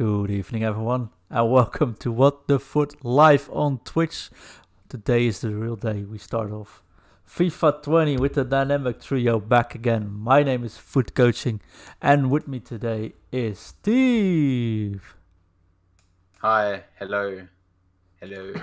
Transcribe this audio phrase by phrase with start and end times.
[0.00, 4.30] Good evening, everyone, and welcome to What the Foot live on Twitch.
[4.88, 6.04] Today is the real day.
[6.04, 6.82] We start off
[7.28, 10.10] FIFA 20 with the dynamic trio back again.
[10.10, 11.60] My name is Foot Coaching,
[12.00, 15.16] and with me today is Steve.
[16.38, 17.46] Hi, hello,
[18.22, 18.54] hello.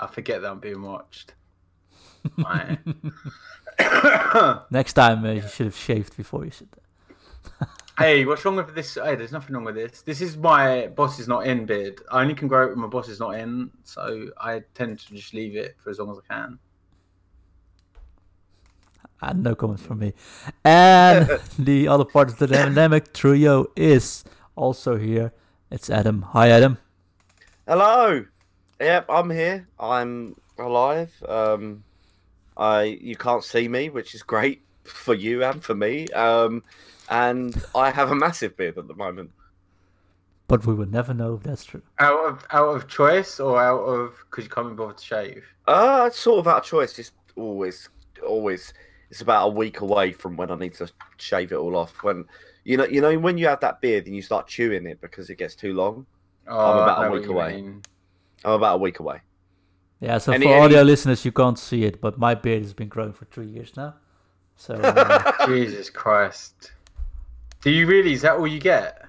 [0.00, 1.34] I forget that I'm being watched.
[4.72, 7.68] Next time, uh, you should have shaved before you said that.
[7.98, 8.94] hey, what's wrong with this?
[8.94, 10.02] Hey, there's nothing wrong with this.
[10.02, 12.00] This is my boss is not in bid.
[12.10, 15.14] I only can grow it when my boss is not in, so I tend to
[15.14, 16.58] just leave it for as long as I can.
[19.20, 20.14] And no comments from me.
[20.64, 21.28] And
[21.58, 24.24] the other part of the dynamic trio is
[24.56, 25.32] also here.
[25.70, 26.22] It's Adam.
[26.32, 26.78] Hi, Adam.
[27.68, 28.26] Hello.
[28.80, 29.68] Yep, I'm here.
[29.78, 31.12] I'm alive.
[31.28, 31.84] Um,
[32.56, 36.08] I you can't see me, which is great for you and for me.
[36.08, 36.62] Um,
[37.08, 39.30] and I have a massive beard at the moment.
[40.48, 41.82] But we will never know if that's true.
[41.98, 45.44] Out of out of choice or out of because you can't be bothered to shave.
[45.66, 46.98] Uh, sort of out of choice.
[46.98, 47.88] It's always,
[48.26, 48.74] always.
[49.10, 52.02] It's about a week away from when I need to shave it all off.
[52.02, 52.24] When
[52.64, 55.30] you know, you know, when you have that beard and you start chewing it because
[55.30, 56.06] it gets too long.
[56.46, 57.54] Oh, I'm about a week away.
[57.54, 57.82] mean.
[58.44, 59.20] I'm about a week away.
[60.00, 62.74] Yeah, so Any- for any- audio listeners, you can't see it, but my beard has
[62.74, 63.94] been growing for three years now.
[64.62, 66.70] So uh, Jesus Christ.
[67.62, 68.12] Do you really?
[68.12, 69.04] Is that all you get?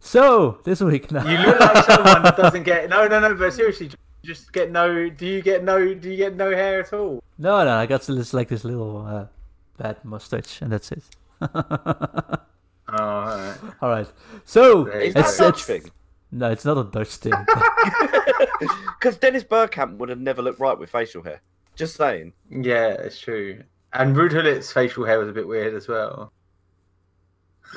[0.00, 1.26] So this week now.
[1.26, 3.34] You look like someone that doesn't get no, no, no.
[3.34, 3.88] But seriously,
[4.22, 5.08] just get no.
[5.08, 5.94] Do you get no?
[5.94, 7.22] Do you get no hair at all?
[7.38, 9.26] no, no, I got this like this little uh,
[9.78, 11.02] bad mustache, and that's it.
[12.86, 13.58] Oh, alright.
[13.80, 14.12] All right.
[14.44, 15.22] So There you Is go.
[15.22, 15.82] that it's, a Dutch it's thing?
[16.30, 17.32] no, it's not a Dutch thing.
[19.00, 21.40] Because Dennis Bergkamp would have never looked right with facial hair.
[21.76, 22.32] Just saying.
[22.50, 23.62] Yeah, it's true.
[23.92, 26.32] And Ruud Gullit's facial hair was a bit weird as well.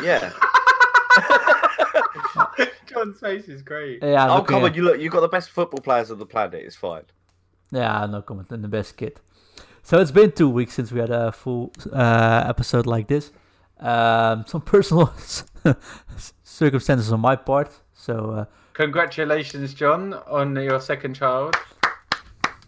[0.03, 0.31] Yeah.
[2.85, 4.01] John's face is great.
[4.01, 4.99] yeah, oh looking come on, you look.
[4.99, 6.63] you've got the best football players on the planet.
[6.63, 7.03] It's fine.
[7.71, 8.51] Yeah, no comment.
[8.51, 9.19] And the best kid.
[9.83, 13.31] So it's been two weeks since we had a full uh, episode like this.
[13.79, 15.13] Um, some personal
[16.43, 17.71] circumstances on my part.
[17.93, 21.55] So uh, Congratulations, John, on your second child.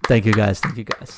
[0.09, 0.59] Thank you guys.
[0.59, 1.15] Thank you guys.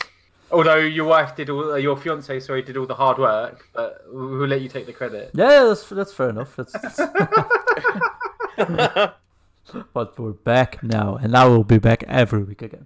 [0.52, 4.04] Although your wife did all, uh, your fiance, sorry, did all the hard work, but
[4.12, 5.32] we'll let you take the credit.
[5.34, 6.56] Yeah, that's that's fair enough.
[6.58, 7.00] That's, that's-
[9.94, 12.86] but we're back now, and now we'll be back every week again.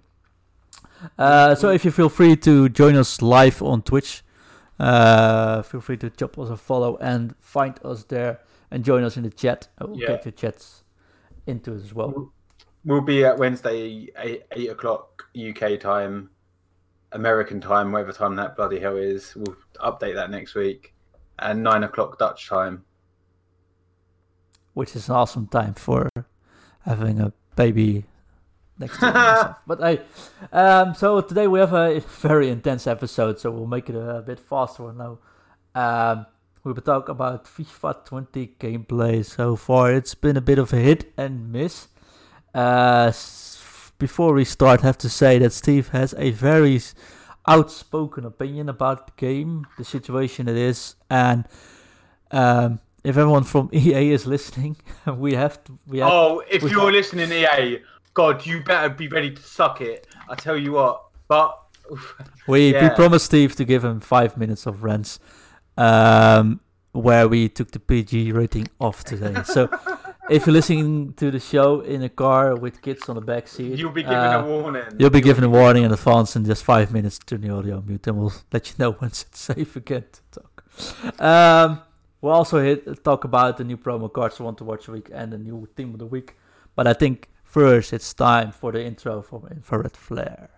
[1.18, 4.22] Uh, so if you feel free to join us live on Twitch,
[4.78, 8.40] uh, feel free to drop us a follow and find us there
[8.70, 9.68] and join us in the chat.
[9.80, 10.06] We'll Yeah.
[10.08, 10.84] get your chats
[11.46, 12.32] into it as well.
[12.84, 16.30] We'll be at Wednesday, 8, 8 o'clock UK time,
[17.12, 19.34] American time, whatever time that bloody hell is.
[19.36, 20.94] We'll update that next week.
[21.38, 22.84] And 9 o'clock Dutch time.
[24.72, 26.08] which is an awesome time for
[26.84, 28.04] having a baby
[28.78, 29.56] next to.
[29.66, 30.00] But hey,
[30.52, 34.40] um, so today we have a very intense episode, so we'll make it a, bit
[34.40, 35.18] faster now.
[35.74, 36.26] Um,
[36.64, 39.92] we will talk about FIFA 20 gameplay so far.
[39.92, 41.88] It's been a bit of a hit and miss.
[42.54, 43.12] Uh,
[43.98, 46.80] before we start, I have to say that Steve has a very
[47.46, 51.44] outspoken opinion about the game, the situation it is, and
[52.30, 54.76] um, if everyone from EA is listening,
[55.06, 55.78] we have to.
[55.86, 57.80] We have Oh, if you're listening, EA,
[58.14, 60.06] God, you better be ready to suck it.
[60.28, 61.02] I tell you what.
[61.28, 61.58] But
[62.46, 65.18] We we promised Steve to give him five minutes of rants,
[65.76, 66.60] um,
[66.92, 69.42] where we took the PG rating off today.
[69.44, 69.68] So
[70.30, 73.78] if you're listening to the show in a car with kids on the back seat,
[73.78, 74.84] you'll be given uh, a warning.
[74.98, 78.06] You'll be given a warning in advance in just five minutes to the audio mute,
[78.06, 81.20] and we'll let you know once it's safe again to talk.
[81.20, 81.82] Um,
[82.20, 85.32] we'll also hit, talk about the new promo cards want to watch a week and
[85.32, 86.36] the new team of the week.
[86.74, 90.50] But I think first it's time for the intro from Infrared Flare.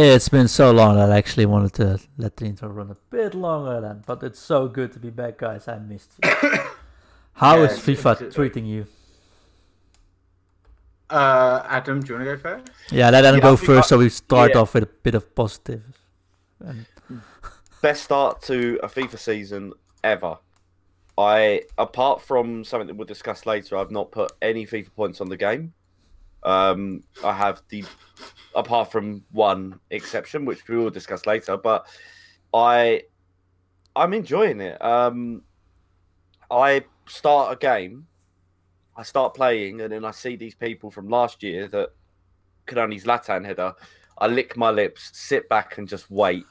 [0.00, 3.34] It's been so long that I actually wanted to let the intro run a bit
[3.34, 5.66] longer than, but it's so good to be back, guys.
[5.66, 6.30] I missed you.
[7.32, 8.86] How Yeah, is FIFA it's- treating you?
[11.10, 12.70] Uh, Adam, do you want to go first?
[12.92, 14.60] Yeah, let them Yeah, go I first, so we start yeah.
[14.60, 15.82] off with a bit of positive.
[16.60, 16.86] And
[17.82, 19.72] Best start to a FIFA season
[20.04, 20.36] ever.
[21.16, 25.28] I, apart from something that we'll discuss later, I've not put any FIFA points on
[25.28, 25.72] the game.
[26.42, 27.84] Um, I have the,
[28.54, 31.86] apart from one exception, which we will discuss later, but
[32.54, 33.02] I,
[33.96, 34.82] I'm enjoying it.
[34.82, 35.42] Um,
[36.50, 38.06] I start a game,
[38.96, 41.90] I start playing, and then I see these people from last year that
[42.66, 43.74] could only Zlatan header.
[44.18, 46.44] I lick my lips, sit back, and just wait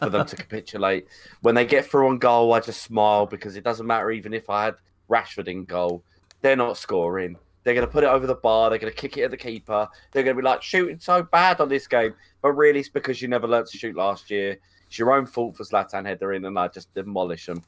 [0.00, 1.06] for them to capitulate.
[1.42, 4.50] When they get through on goal, I just smile because it doesn't matter even if
[4.50, 4.74] I had
[5.08, 6.04] Rashford in goal.
[6.40, 7.36] They're not scoring.
[7.68, 8.70] They're going to put it over the bar.
[8.70, 9.86] They're going to kick it at the keeper.
[10.10, 13.20] They're going to be like shooting so bad on this game, but really it's because
[13.20, 14.56] you never learned to shoot last year.
[14.86, 17.62] It's your own fault for Zlatan header in, and I just demolish them.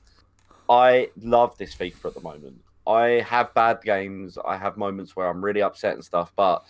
[0.70, 2.62] I love this FIFA at the moment.
[2.86, 4.38] I have bad games.
[4.42, 6.64] I have moments where I'm really upset and stuff, but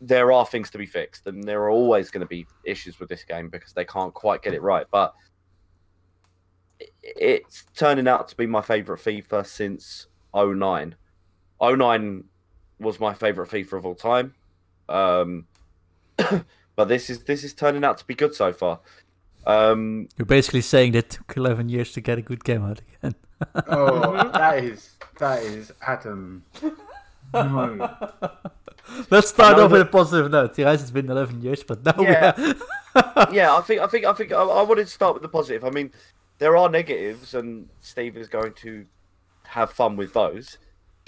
[0.00, 3.08] there are things to be fixed, and there are always going to be issues with
[3.08, 4.86] this game because they can't quite get it right.
[4.90, 5.14] But
[7.04, 10.96] it's turning out to be my favorite FIFA since 09.
[11.60, 12.24] 09
[12.80, 14.34] was my favorite FIFA of all time.
[14.88, 15.46] Um,
[16.76, 18.80] but this is this is turning out to be good so far.
[19.46, 22.80] Um, You're basically saying that it took 11 years to get a good game out
[22.80, 23.14] again.
[23.68, 26.44] Oh, that is that is Adam.
[27.32, 27.96] No.
[29.10, 30.58] Let's start off with a positive note.
[30.58, 32.32] Yes, it's been 11 years, but now Yeah.
[32.36, 32.54] we
[33.36, 35.64] yeah, I think I think I think I, I wanted to start with the positive.
[35.64, 35.92] I mean,
[36.38, 38.86] there are negatives, and Steve is going to
[39.44, 40.58] have fun with those.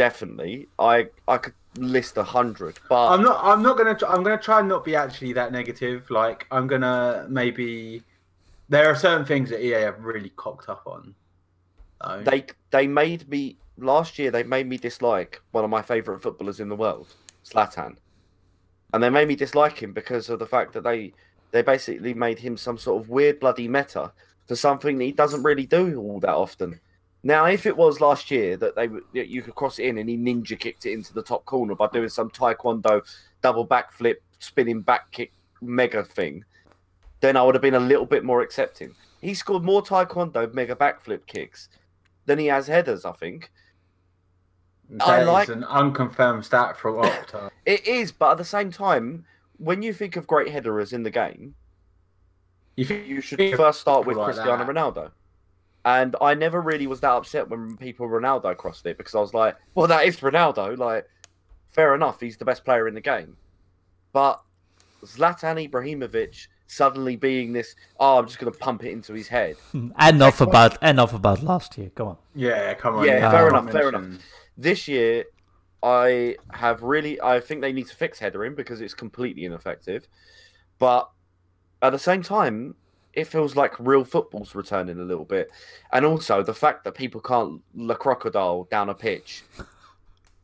[0.00, 3.38] Definitely, I I could list a hundred, but I'm not.
[3.44, 3.98] I'm not gonna.
[4.08, 6.08] I'm gonna try and not be actually that negative.
[6.08, 8.02] Like I'm gonna maybe.
[8.70, 11.14] There are certain things that EA have really cocked up on.
[12.00, 12.22] though.
[12.22, 14.30] they they made me last year.
[14.30, 17.08] They made me dislike one of my favorite footballers in the world,
[17.44, 17.96] Zlatan,
[18.94, 21.12] and they made me dislike him because of the fact that they
[21.50, 24.10] they basically made him some sort of weird bloody meta
[24.48, 26.80] for something that he doesn't really do all that often.
[27.22, 30.08] Now, if it was last year that they that you could cross it in and
[30.08, 33.02] he ninja kicked it into the top corner by doing some taekwondo
[33.42, 36.44] double backflip spinning back kick mega thing,
[37.20, 38.94] then I would have been a little bit more accepting.
[39.20, 41.68] He scored more taekwondo mega backflip kicks
[42.24, 43.50] than he has headers, I think.
[44.88, 47.50] That I is like- an unconfirmed stat from Opta.
[47.66, 49.24] It is, but at the same time,
[49.58, 51.54] when you think of great headers in the game,
[52.76, 54.74] you think you should first start with like Cristiano that.
[54.74, 55.10] Ronaldo.
[55.84, 59.32] And I never really was that upset when people Ronaldo crossed it because I was
[59.32, 60.76] like, well, that is Ronaldo.
[60.76, 61.08] Like,
[61.68, 63.36] fair enough, he's the best player in the game.
[64.12, 64.42] But
[65.04, 69.56] Zlatan Ibrahimovic suddenly being this, oh, I'm just going to pump it into his head.
[69.74, 71.90] enough about enough about last year.
[71.94, 72.16] Come on.
[72.34, 73.06] Yeah, come on.
[73.06, 74.06] Yeah, you fair can't enough, fair enough.
[74.56, 75.24] This year,
[75.82, 80.06] I have really, I think they need to fix headering because it's completely ineffective.
[80.78, 81.10] But
[81.82, 82.74] at the same time,
[83.14, 85.50] it feels like real football's returning a little bit.
[85.92, 89.42] And also, the fact that people can't La Crocodile down a pitch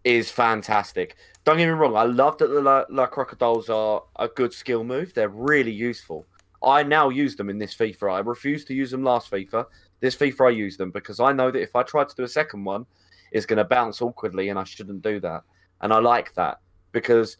[0.04, 1.16] is fantastic.
[1.44, 4.84] Don't get me wrong, I love that the La, La Crocodiles are a good skill
[4.84, 5.14] move.
[5.14, 6.26] They're really useful.
[6.62, 8.12] I now use them in this FIFA.
[8.12, 9.66] I refused to use them last FIFA.
[10.00, 12.28] This FIFA, I use them because I know that if I try to do a
[12.28, 12.86] second one,
[13.30, 15.42] it's going to bounce awkwardly, and I shouldn't do that.
[15.80, 16.58] And I like that
[16.92, 17.36] because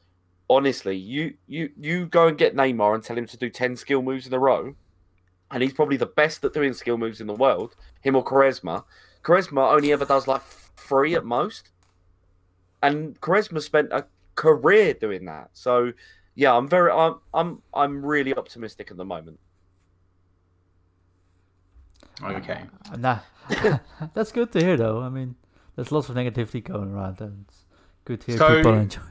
[0.49, 4.03] honestly, you you you go and get Neymar and tell him to do ten skill
[4.03, 4.75] moves in a row,
[5.51, 7.77] and he's probably the best at doing skill moves in the world.
[8.01, 8.85] Him or Quaresma.
[9.23, 10.43] Quaresma only ever does like
[10.77, 11.71] three at most,
[12.83, 15.51] and Quaresma spent a career doing that.
[15.53, 15.93] So
[16.35, 19.39] yeah, I'm very I'm I'm I'm really optimistic at the moment.
[22.23, 22.63] Okay.
[22.93, 23.19] Uh, Nah,
[24.15, 25.01] that's good to hear, though.
[25.03, 25.35] I mean,
[25.75, 27.65] there's lots of negativity going around, and it's
[28.05, 29.03] good to hear So- people enjoy.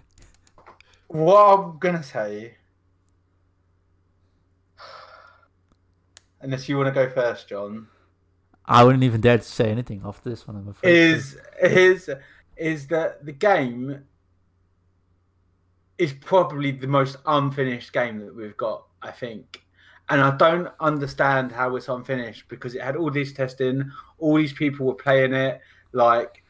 [1.08, 2.58] What I'm gonna say,
[6.46, 7.88] unless you want to go first, John,
[8.66, 10.58] I wouldn't even dare to say anything after this one.
[10.58, 10.96] I'm afraid.
[10.96, 12.10] is is
[12.56, 14.04] is that the game
[15.98, 19.62] is probably the most unfinished game that we've got, I think.
[20.10, 24.54] And I don't understand how it's unfinished because it had all this testing, all these
[24.54, 25.62] people were playing it,
[25.94, 26.44] like,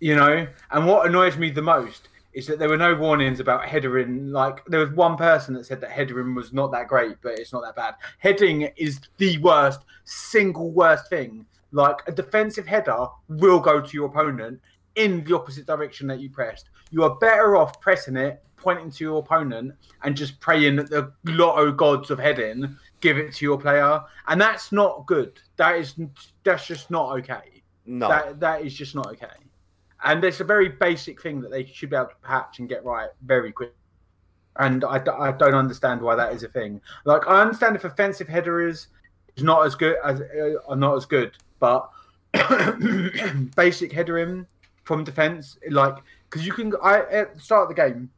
[0.00, 0.46] you know.
[0.70, 4.30] And what annoys me the most is that there were no warnings about headering.
[4.30, 7.52] Like, there was one person that said that headering was not that great, but it's
[7.52, 7.94] not that bad.
[8.18, 11.46] Heading is the worst, single worst thing.
[11.72, 14.60] Like, a defensive header will go to your opponent
[14.96, 16.70] in the opposite direction that you pressed.
[16.90, 19.72] You are better off pressing it, pointing to your opponent,
[20.02, 24.00] and just praying that the lotto gods of heading give it to your player.
[24.28, 25.40] And that's not good.
[25.56, 25.94] That is
[26.44, 27.62] that's just not okay.
[27.86, 29.26] No, That that is just not okay.
[30.04, 32.84] And it's a very basic thing that they should be able to patch and get
[32.84, 33.74] right very quick.
[34.56, 36.80] And I don't understand why that is a thing.
[37.04, 38.86] Like I understand if offensive header is
[39.38, 41.90] not as good as uh, not as good, but
[43.56, 44.46] basic headering
[44.84, 45.96] from defense, like
[46.28, 46.72] because you can.
[46.82, 48.10] I at the start of the game,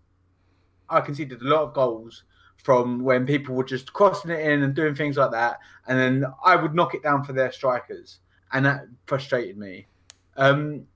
[0.90, 2.24] I conceded a lot of goals
[2.58, 6.26] from when people were just crossing it in and doing things like that, and then
[6.44, 8.18] I would knock it down for their strikers,
[8.52, 9.86] and that frustrated me.
[10.36, 10.86] Um,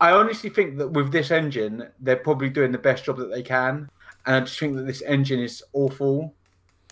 [0.00, 3.42] I honestly think that with this engine, they're probably doing the best job that they
[3.42, 3.88] can,
[4.26, 6.34] and I just think that this engine is awful.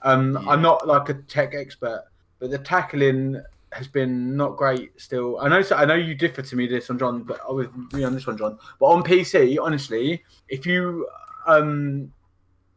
[0.03, 0.51] Um, Yeah.
[0.51, 2.05] I'm not like a tech expert,
[2.39, 3.43] but the tackling
[3.73, 5.01] has been not great.
[5.01, 5.63] Still, I know.
[5.75, 8.37] I know you differ to me this on John, but with me on this one,
[8.37, 8.59] John.
[8.79, 11.09] But on PC, honestly, if you
[11.47, 12.13] um,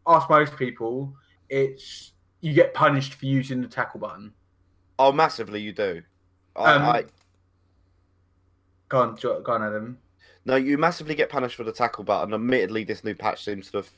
[0.07, 1.13] ask most people,
[1.49, 4.33] it's you get punished for using the tackle button.
[4.97, 6.01] Oh, massively, you do.
[6.55, 7.05] I, Um, I,
[8.87, 9.97] Go on, go on, Adam.
[10.45, 12.33] No, you massively get punished for the tackle button.
[12.33, 13.89] Admittedly, this new patch seems to have.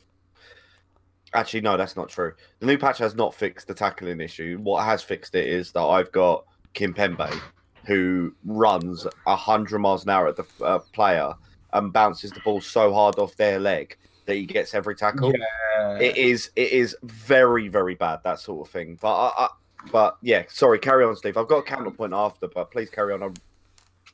[1.33, 2.33] Actually, no, that's not true.
[2.59, 4.57] The new patch has not fixed the tackling issue.
[4.61, 7.37] What has fixed it is that I've got Kimpembe,
[7.85, 11.33] who runs hundred miles an hour at the uh, player
[11.73, 15.33] and bounces the ball so hard off their leg that he gets every tackle.
[15.33, 15.97] Yeah.
[15.99, 18.97] It is it is very very bad that sort of thing.
[19.01, 19.49] But I, I
[19.91, 21.37] but yeah, sorry, carry on, Steve.
[21.37, 23.23] I've got a counterpoint after, but please carry on.
[23.23, 23.33] I'm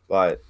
[0.10, 0.42] like,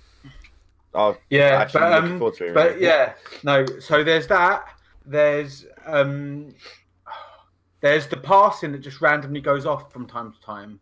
[0.94, 2.54] oh, yeah, but, looking um, forward to it.
[2.54, 2.86] but really.
[2.86, 3.66] yeah, no.
[3.80, 4.66] So there's that.
[5.06, 6.54] There's um,
[7.82, 10.80] there's the passing that just randomly goes off from time to time,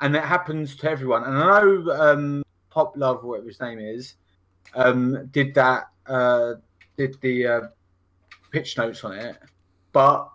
[0.00, 1.24] and it happens to everyone.
[1.24, 4.14] And I know um, Pop Love, whatever his name is,
[4.74, 5.84] um, did that.
[6.06, 6.54] Uh,
[6.96, 7.60] did the uh,
[8.50, 9.36] pitch notes on it,
[9.92, 10.28] but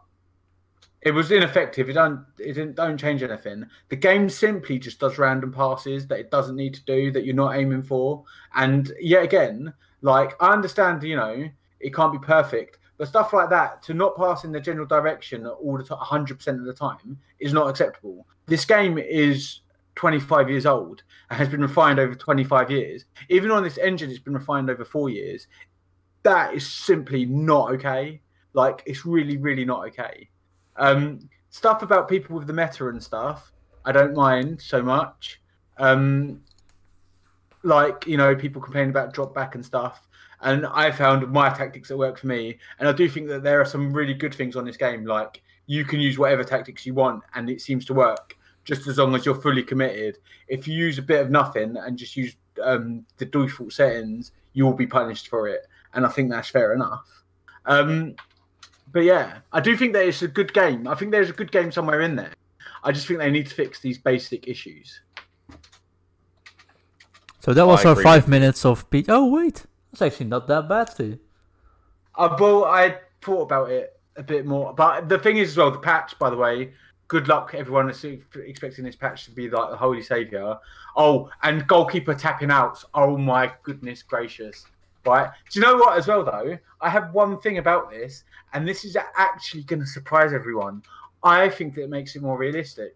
[1.08, 1.90] it was ineffective.
[1.90, 3.66] It don't it didn't don't change anything.
[3.88, 7.34] The game simply just does random passes that it doesn't need to do that you're
[7.34, 8.26] not aiming for.
[8.56, 11.48] And yet again, like I understand, you know,
[11.80, 15.46] it can't be perfect, but stuff like that to not pass in the general direction
[15.48, 18.28] all the time, 100% of the time is not acceptable.
[18.46, 19.62] This game is
[19.96, 23.06] 25 years old and has been refined over 25 years.
[23.30, 25.48] Even on this engine, it's been refined over four years.
[26.24, 28.20] That is simply not okay.
[28.54, 30.28] Like it's really, really not okay.
[30.78, 33.52] Um, stuff about people with the meta and stuff,
[33.86, 35.42] I don't mind so much.
[35.78, 36.42] Um,
[37.64, 40.08] like you know, people complaining about drop back and stuff,
[40.42, 42.58] and I found my tactics that work for me.
[42.80, 45.06] And I do think that there are some really good things on this game.
[45.06, 48.98] Like you can use whatever tactics you want, and it seems to work just as
[48.98, 50.18] long as you're fully committed.
[50.48, 54.66] If you use a bit of nothing and just use um, the default settings, you
[54.66, 57.06] will be punished for it, and I think that's fair enough.
[57.66, 58.16] Um,
[58.92, 60.88] but yeah, I do think that it's a good game.
[60.88, 62.32] I think there's a good game somewhere in there.
[62.84, 65.02] I just think they need to fix these basic issues.
[67.40, 69.06] So that was I our agree five minutes of Pete.
[69.10, 71.20] Oh wait, that's actually not that bad too.
[72.16, 75.72] Uh, well, I thought about it a bit more, but the thing is, as well,
[75.72, 76.18] the patch.
[76.20, 76.74] By the way,
[77.08, 78.04] good luck everyone is
[78.36, 80.58] expecting this patch to be like the holy savior.
[80.96, 82.86] Oh, and goalkeeper tapping outs.
[82.94, 84.66] Oh my goodness gracious!
[85.08, 85.30] Right?
[85.52, 85.98] Do you know what?
[85.98, 88.24] As well, though, I have one thing about this,
[88.54, 90.84] and this is actually going to surprise everyone.
[91.24, 92.96] I think that it makes it more realistic.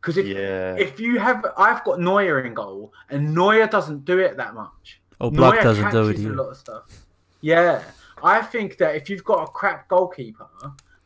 [0.00, 4.18] Because if yeah, if you have, I've got Neuer in goal, and Neuer doesn't do
[4.18, 5.00] it that much.
[5.20, 7.06] Oh, Black Neuer doesn't do it catches a lot of stuff.
[7.40, 7.82] Yeah,
[8.22, 10.48] I think that if you've got a crap goalkeeper,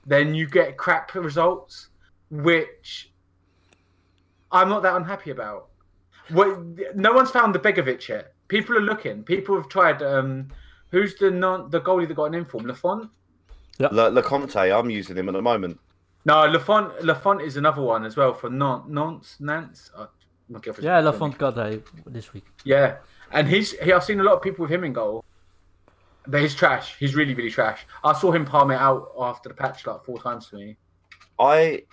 [0.07, 1.88] then you get crap results,
[2.31, 3.12] which
[4.50, 5.69] I'm not that unhappy about.
[6.31, 8.31] What, no one's found the Begovic yet.
[8.52, 9.23] People are looking.
[9.23, 10.02] People have tried.
[10.02, 10.49] Um,
[10.90, 12.66] who's the non, the goalie that got an inform?
[12.66, 13.09] Lafont?
[13.78, 15.80] Le, Lecomte, I'm using him at the moment.
[16.26, 17.02] No, Lafont.
[17.02, 18.90] Lafont is another one as well for Nantes.
[18.90, 19.40] Nantes.
[19.40, 19.90] nance.
[19.97, 20.09] Oh,
[20.50, 20.61] Yeah,
[21.00, 21.04] calling.
[21.06, 22.44] Lafont got a this week.
[22.64, 22.97] Yeah,
[23.30, 25.25] and he's he, I've seen a lot of people with him in goal,
[26.26, 26.97] but he's trash.
[26.99, 27.87] He's really really trash.
[28.04, 30.76] I saw him palm it out after the patch like four times to me.
[31.38, 31.85] I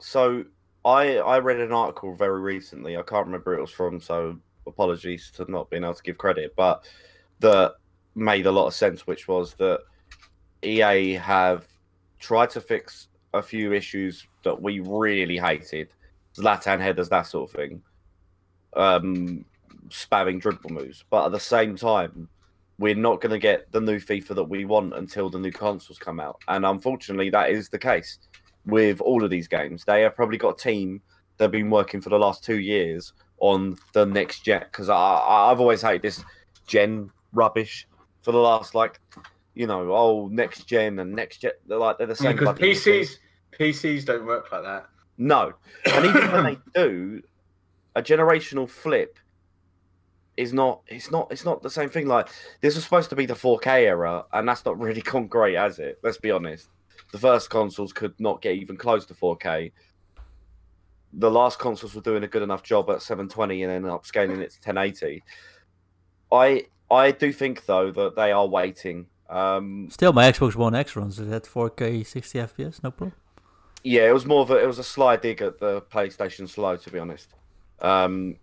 [0.00, 0.46] so
[0.84, 2.96] I I read an article very recently.
[2.96, 4.36] I can't remember who it was from, so
[4.70, 6.84] apologies to not being able to give credit, but
[7.40, 7.74] that
[8.14, 9.80] made a lot of sense, which was that
[10.62, 11.66] EA have
[12.18, 15.88] tried to fix a few issues that we really hated,
[16.34, 17.82] Zlatan headers, that sort of thing,
[18.74, 19.44] um,
[19.88, 22.28] spamming dribble moves, but at the same time.
[22.78, 25.98] We're not going to get the new FIFA that we want until the new consoles
[25.98, 28.18] come out, and unfortunately, that is the case
[28.64, 29.84] with all of these games.
[29.84, 31.02] They have probably got a team
[31.36, 34.60] that have been working for the last two years on the next gen.
[34.60, 36.24] Because I, I, I've always hated this
[36.66, 37.88] gen rubbish
[38.22, 39.00] for the last like,
[39.54, 41.52] you know, oh next gen and next gen.
[41.66, 42.36] They're like they're the same.
[42.36, 42.70] Because thing.
[42.70, 43.16] PCs
[43.58, 44.86] PCs don't work like that.
[45.18, 45.52] No,
[45.84, 47.22] and even when they do,
[47.94, 49.18] a generational flip
[50.36, 50.80] is not.
[50.86, 51.30] It's not.
[51.30, 52.06] It's not the same thing.
[52.06, 52.28] Like
[52.62, 55.78] this was supposed to be the 4K era, and that's not really gone great, has
[55.78, 55.98] it?
[56.02, 56.68] Let's be honest.
[57.12, 59.72] The first consoles could not get even close to 4K.
[61.12, 64.50] The last consoles were doing a good enough job at 720 and then upscaling it
[64.52, 65.22] to 1080.
[66.32, 69.06] I I do think though that they are waiting.
[69.28, 73.14] Um, Still, my Xbox One X runs it at 4K 60 FPS, no problem.
[73.82, 76.76] Yeah, it was more of a it was a sly dig at the PlayStation Slow,
[76.76, 77.28] to be honest.
[77.80, 78.36] Um,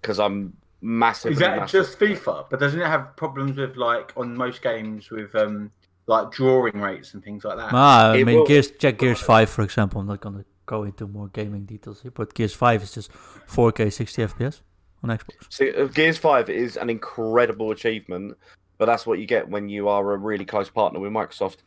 [0.00, 1.34] because I'm massively.
[1.34, 1.86] Is that massive.
[1.86, 2.46] just FIFA?
[2.50, 5.70] But doesn't it have problems with like on most games with um
[6.06, 7.70] like drawing rates and things like that?
[7.72, 10.00] Ah, I It mean, will- Gears, check Gears 5, for example.
[10.00, 13.12] I'm not going to go into more gaming details here, but Gears 5 is just
[13.12, 14.60] 4K 60 FPS
[15.02, 15.34] on Xbox.
[15.50, 18.36] See, uh, Gears Five is an incredible achievement,
[18.78, 21.58] but that's what you get when you are a really close partner with Microsoft.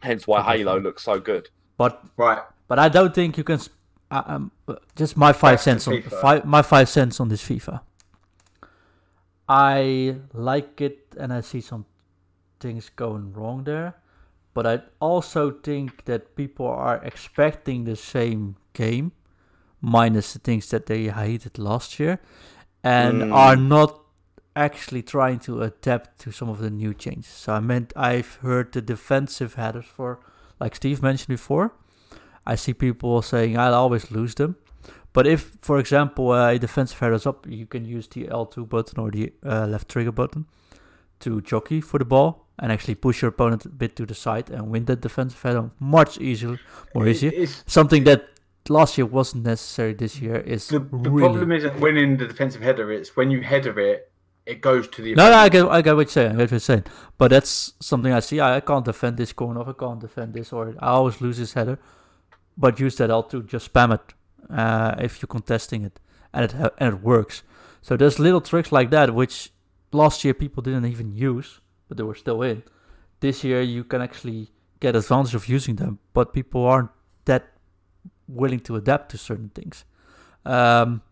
[0.00, 1.48] Hence why Okay, Halo looks so good.
[1.76, 2.42] But Right.
[2.68, 3.58] but I don't think you can.
[3.60, 3.76] Sp-
[4.10, 7.42] uh, um, uh, just my five Back cents on five, my five cents on this
[7.42, 7.80] FIFA.
[9.48, 11.84] I like it, and I see some
[12.60, 13.94] things going wrong there,
[14.54, 19.12] but I also think that people are expecting the same game,
[19.80, 22.18] minus the things that they hated last year,
[22.82, 23.32] and Mm.
[23.34, 24.00] are not
[24.56, 27.26] actually trying to adapt to some of the new changes.
[27.32, 30.20] So I meant I've heard the defensive headers for,
[30.60, 31.72] like Steve mentioned before.
[32.46, 34.54] I see people saying I'll always lose them.
[35.12, 38.68] But if, for example, uh, a defensive header is up, you can use the L2
[38.68, 40.46] button or the uh, left trigger button
[41.20, 44.50] to jockey for the ball and actually push your opponent a bit to the side
[44.50, 46.58] and win that defensive header much easier,
[46.94, 47.32] more easier.
[47.34, 48.28] It's, Something that
[48.68, 51.20] last year wasn't necessary this year is the, the really.
[51.20, 52.92] problem isn't winning the defensive header.
[52.92, 54.10] It's when you header it,
[54.46, 55.14] it goes to the.
[55.14, 56.28] No, no, I get, I get what you're saying.
[56.28, 56.84] I get what you're saying.
[57.18, 58.40] But that's something I see.
[58.40, 61.54] I, I can't defend this corner, I can't defend this, or I always lose this
[61.54, 61.78] header.
[62.56, 64.14] But use that L2, just spam it
[64.48, 65.98] uh, if you're contesting it,
[66.32, 67.42] and it ha- and it works.
[67.82, 69.50] So there's little tricks like that which
[69.92, 72.62] last year people didn't even use, but they were still in.
[73.20, 74.48] This year you can actually
[74.80, 76.90] get advantage of using them, but people aren't
[77.24, 77.52] that
[78.28, 79.84] willing to adapt to certain things.
[80.44, 81.02] Um,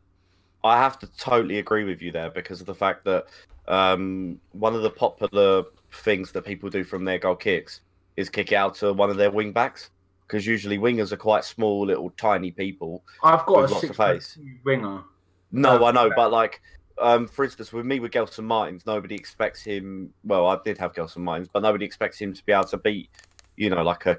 [0.65, 3.27] I have to totally agree with you there because of the fact that
[3.69, 7.81] um, one of the popular things that people do from their goal kicks
[8.17, 9.91] is kick it out to one of their wing backs
[10.27, 13.03] because usually wingers are quite small, little tiny people.
[13.23, 14.39] I've got a lots of six pace.
[14.65, 15.03] winger.
[15.51, 16.17] No, No, I know, fair.
[16.17, 16.61] but like,
[17.03, 20.13] um, for instance, with me with Gelson Martins, nobody expects him.
[20.25, 23.11] Well, I did have Gelson Martins, but nobody expects him to be able to beat,
[23.57, 24.19] you know, like a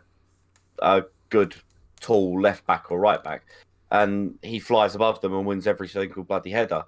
[0.79, 1.55] a good
[1.99, 3.43] tall left back or right back,
[3.91, 6.83] and he flies above them and wins every single bloody header.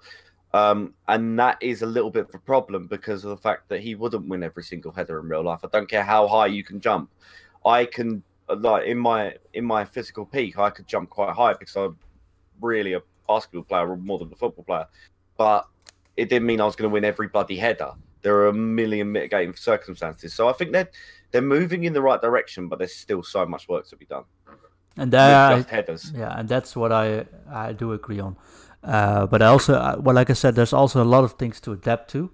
[0.54, 3.80] Um, and that is a little bit of a problem because of the fact that
[3.80, 5.60] he wouldn't win every single header in real life.
[5.64, 7.10] I don't care how high you can jump.
[7.64, 11.76] I can like in my in my physical peak, I could jump quite high because
[11.76, 11.98] I'm
[12.60, 14.86] really a basketball player more than a football player.
[15.36, 15.66] But
[16.16, 17.92] it didn't mean I was going to win every bloody header.
[18.22, 20.34] There are a million mitigating circumstances.
[20.34, 20.90] So I think they're
[21.30, 24.24] they're moving in the right direction, but there's still so much work to be done
[24.96, 26.12] and that just headers.
[26.14, 28.36] Yeah, and that's what I I do agree on.
[28.82, 31.60] Uh, but I also, uh, well, like I said, there's also a lot of things
[31.62, 32.30] to adapt to,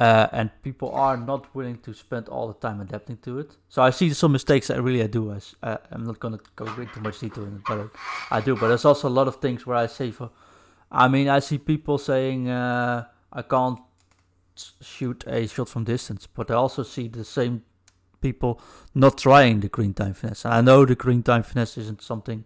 [0.00, 3.56] uh, and people are not willing to spend all the time adapting to it.
[3.68, 4.68] So I see some mistakes.
[4.70, 5.30] I really I do.
[5.30, 7.90] I, uh, I'm not gonna go into much detail in it, but
[8.30, 8.56] I do.
[8.56, 10.30] But there's also a lot of things where I say for,
[10.90, 13.78] I mean, I see people saying uh, I can't
[14.80, 17.62] shoot a shot from distance, but I also see the same
[18.20, 18.60] people
[18.94, 20.44] not trying the green time finesse.
[20.44, 22.44] And I know the green time finesse isn't something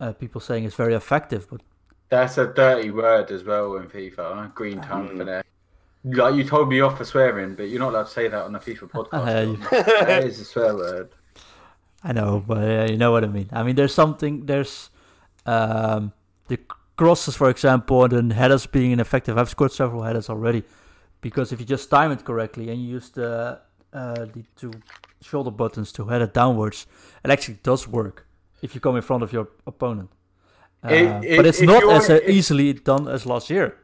[0.00, 1.60] uh, people saying is very effective, but
[2.08, 4.54] That's a dirty word as well in FIFA.
[4.54, 5.26] Green time Mm.
[5.26, 5.46] that.
[6.04, 8.54] Like you told me off for swearing, but you're not allowed to say that on
[8.54, 9.70] a FIFA podcast.
[10.06, 11.08] That is a swear word.
[12.04, 13.48] I know, but uh, you know what I mean.
[13.50, 14.46] I mean, there's something.
[14.46, 14.90] There's
[15.46, 16.12] um,
[16.46, 16.60] the
[16.96, 19.38] crosses, for example, and then headers being ineffective.
[19.38, 20.62] I've scored several headers already
[21.20, 23.60] because if you just time it correctly and you use the
[23.92, 24.72] uh, the two
[25.22, 26.86] shoulder buttons to head it downwards,
[27.24, 28.26] it actually does work
[28.62, 30.10] if you come in front of your opponent.
[30.84, 33.76] Uh, It- it- but it's not as uh, easily done as last year.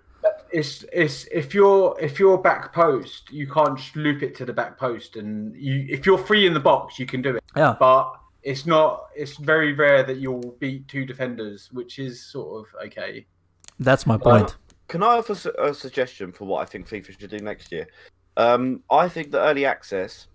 [0.52, 4.52] It's it's if you're if you're back post, you can't just loop it to the
[4.52, 7.42] back post, and you if you're free in the box, you can do it.
[7.56, 8.12] Yeah, But
[8.42, 9.06] it's not.
[9.14, 13.26] It's very rare that you'll beat two defenders, which is sort of okay.
[13.78, 14.56] that's my point.
[14.88, 17.86] Can I offer su- a suggestion for what I think FIFA should do next year?
[18.36, 20.26] Um, I think that early access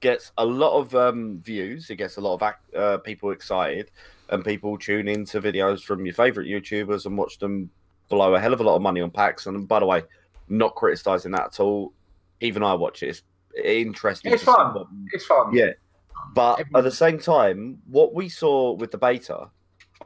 [0.00, 1.90] gets a lot of um, views.
[1.90, 3.90] It gets a lot of ac- uh, people excited,
[4.30, 7.70] and people tune into videos from your favorite YouTubers and watch them
[8.08, 9.46] blow a hell of a lot of money on packs.
[9.46, 10.02] And by the way,
[10.48, 11.92] not criticizing that at all.
[12.40, 13.08] Even I watch it.
[13.08, 13.22] It's
[13.62, 14.32] interesting.
[14.32, 14.74] It's fun.
[14.74, 15.54] what- It's fun.
[15.54, 15.72] Yeah.
[16.34, 19.48] But at the same time, what we saw with the beta,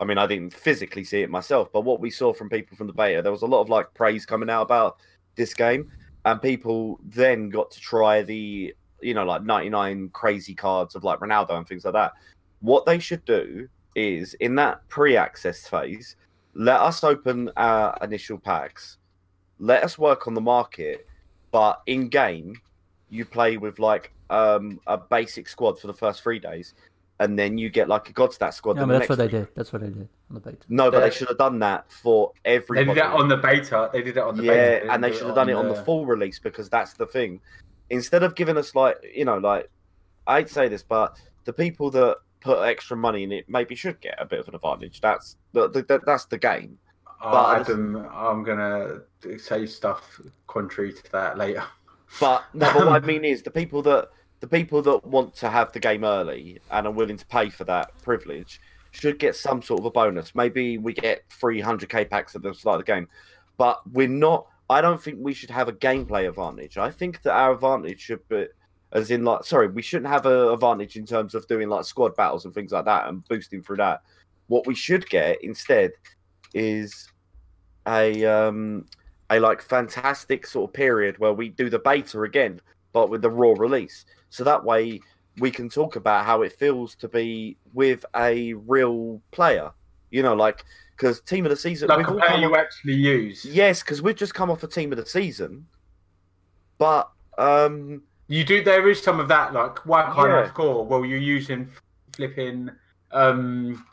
[0.00, 2.86] I mean, I didn't physically see it myself, but what we saw from people from
[2.86, 4.98] the beta, there was a lot of like praise coming out about
[5.36, 5.90] this game,
[6.24, 11.18] and people then got to try the, you know, like 99 crazy cards of like
[11.20, 12.12] Ronaldo and things like that.
[12.60, 16.16] What they should do is in that pre access phase,
[16.54, 18.98] let us open our initial packs,
[19.58, 21.06] let us work on the market,
[21.50, 22.54] but in game,
[23.08, 26.74] you play with like um, a basic squad for the first three days,
[27.18, 28.76] and then you get like a god stat squad.
[28.76, 29.46] Yeah, the that's what next they week.
[29.48, 29.54] did.
[29.56, 30.58] That's what they did on the beta.
[30.68, 33.90] No, but They- they should have done that for They did that on the beta.
[33.92, 34.60] They did it on the yeah, beta.
[34.62, 36.94] They didn't and they should have done it on the the- full release because that's
[36.94, 37.40] the thing.
[37.90, 39.68] Instead of giving us like you know, like
[40.26, 44.14] I'd say this, but the people that put extra money in it maybe should get
[44.18, 45.00] a bit of an advantage.
[45.00, 46.78] That's the, the, that's the game.
[47.22, 49.00] Oh, But- Adam, I'm gonna
[49.38, 51.64] say stuff contrary to that later.
[52.18, 54.08] But no, but what I mean is the people that
[54.40, 57.64] the people that want to have the game early and are willing to pay for
[57.64, 60.34] that privilege should get some sort of a bonus.
[60.34, 63.08] Maybe we get 300k packs at the start of the game,
[63.56, 64.46] but we're not.
[64.68, 66.78] I don't think we should have a gameplay advantage.
[66.78, 68.46] I think that our advantage should be,
[68.92, 72.16] as in like, sorry, we shouldn't have an advantage in terms of doing like squad
[72.16, 74.02] battles and things like that and boosting through that.
[74.46, 75.92] What we should get instead
[76.54, 77.08] is
[77.86, 78.86] a um
[79.30, 82.60] a like fantastic sort of period where we do the beta again,
[82.92, 84.04] but with the raw release.
[84.30, 85.00] So that way
[85.38, 89.70] we can talk about how it feels to be with a real player.
[90.10, 90.64] You know, like
[90.96, 91.88] because team of the season.
[91.88, 93.44] Like we've a all player come you off- actually use.
[93.44, 95.66] yes, because we've just come off a team of the season,
[96.78, 98.62] but um You do.
[98.62, 99.52] There is some of that.
[99.54, 100.84] Like, why can't I score?
[100.84, 101.68] Well, you're using
[102.12, 102.70] flipping
[103.12, 103.84] um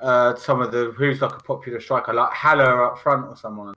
[0.00, 3.74] uh some of the who's like a popular striker, like Haller up front or someone.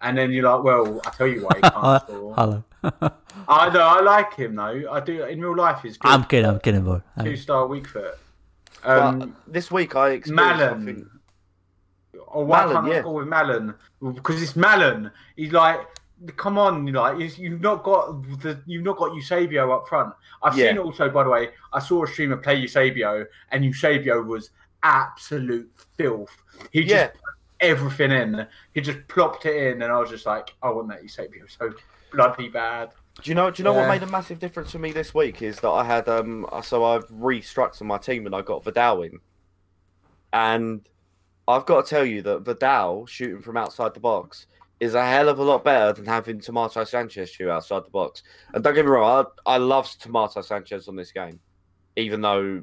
[0.00, 2.34] And then you're like, well, I tell you why he can't score.
[2.34, 2.64] Hello.
[3.48, 4.90] I know, I like him though.
[4.90, 5.80] I do in real life.
[5.82, 6.10] He's good.
[6.10, 6.46] I'm kidding.
[6.50, 7.00] I'm kidding, boy.
[7.22, 8.18] two star weak foot.
[8.82, 10.96] but Um, this week I experienced something.
[10.96, 11.08] Malen.
[12.28, 13.00] Or why Malen, can't I yeah.
[13.00, 13.74] score with Malen?
[14.14, 15.10] Because it's Malin.
[15.36, 15.80] He's like,
[16.36, 20.14] come on, you like you've not got the you've not got Eusebio up front.
[20.42, 20.68] I've Yeah.
[20.70, 24.50] seen also, by the way, I saw a streamer play Eusebio, and Eusebio was
[24.82, 26.30] absolute filth.
[26.70, 27.06] He just Yeah.
[27.08, 27.20] put
[27.60, 28.46] everything in.
[28.74, 31.72] He just plopped it in, and I was just like, I want that Eusebio so
[32.12, 32.90] bloody bad.
[33.20, 33.50] Do you know?
[33.50, 33.80] Do you know Yeah.
[33.80, 36.84] what made a massive difference for me this week is that I had um so
[36.84, 39.18] I've restructured my team and I got Vidal in,
[40.32, 40.88] and
[41.46, 44.46] I've got to tell you that Vidal shooting from outside the box
[44.80, 48.22] is a hell of a lot better than having Tomato Sanchez shoot outside the box.
[48.54, 51.38] And don't get me wrong, I I love Tomato Sanchez on this game,
[51.96, 52.62] even though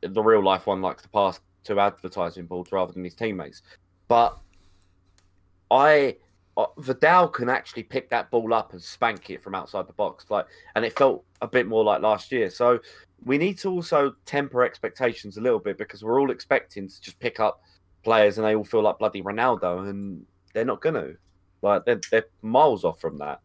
[0.00, 3.62] the real life one likes to pass to advertising boards rather than his teammates.
[4.06, 4.38] But
[5.70, 6.16] I
[6.78, 10.46] Vidal can actually pick that ball up and spank it from outside the box, like,
[10.74, 12.50] and it felt a bit more like last year.
[12.50, 12.80] So
[13.24, 17.18] we need to also temper expectations a little bit because we're all expecting to just
[17.20, 17.62] pick up
[18.02, 21.12] players and they all feel like bloody Ronaldo, and they're not gonna.
[21.62, 23.40] Like they're, they're miles off from that.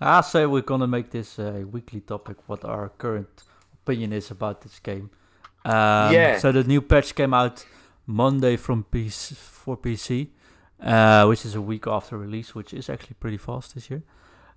[0.00, 2.36] I say we're gonna make this a weekly topic.
[2.46, 3.44] What our current
[3.82, 5.10] opinion is about this game.
[5.64, 6.38] Um, Yeah.
[6.38, 7.64] So the new patch came out
[8.06, 10.28] Monday from PC for PC,
[10.82, 14.02] uh, which is a week after release, which is actually pretty fast this year.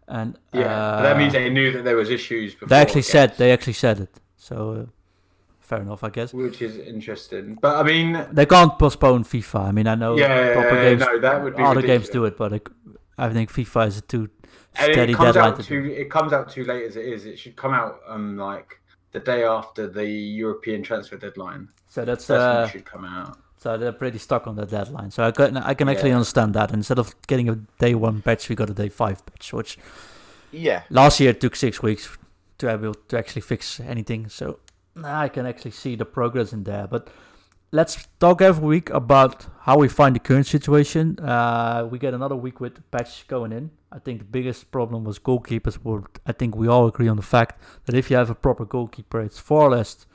[0.07, 2.53] And Yeah, but that means uh, they knew that there was issues.
[2.53, 4.21] Before they actually said they actually said it.
[4.37, 4.85] So uh,
[5.59, 6.33] fair enough, I guess.
[6.33, 7.57] which is interesting.
[7.61, 9.69] But I mean, They can't postpone FIFA.
[9.69, 12.09] I mean, I know yeah, proper games, no, that would be other ridiculous.
[12.09, 12.61] games do it, but I,
[13.17, 14.29] I think FIFA is a too
[14.77, 15.85] And steady it comes deadline out to too.
[15.85, 17.25] It comes out too late as it is.
[17.25, 18.79] It should come out um like
[19.11, 21.69] the day after the European transfer deadline.
[21.87, 23.39] So that's That's uh, it should come out.
[23.65, 25.09] So they're pretty stuck on the deadline.
[25.09, 26.17] So I can I can actually Yeah.
[26.17, 26.71] understand that.
[26.71, 29.77] Instead of getting a day one patch, we got a day five patch, which
[30.51, 32.17] Yeah, last year took six weeks
[32.59, 34.29] to able to actually fix anything.
[34.29, 34.59] So
[34.95, 36.87] nah, I can actually see the progress in there.
[36.87, 37.09] But
[37.71, 41.17] let's talk every week about how we find the current situation.
[41.19, 43.69] Uh, we get another week with patch going in.
[43.91, 45.77] I think the biggest problem was goalkeepers.
[45.83, 47.53] Were, I think we all agree on the fact
[47.85, 50.05] that if you have a proper goalkeeper, it's far less,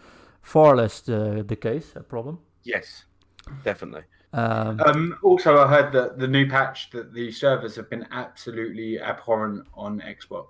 [0.41, 2.39] far less the, the case, a problem.
[2.65, 3.05] yes,
[3.65, 4.03] definitely.
[4.33, 9.01] Um, Um, also, I heard that the new patch that the servers have been absolutely
[9.01, 10.47] abhorrent on Xbox.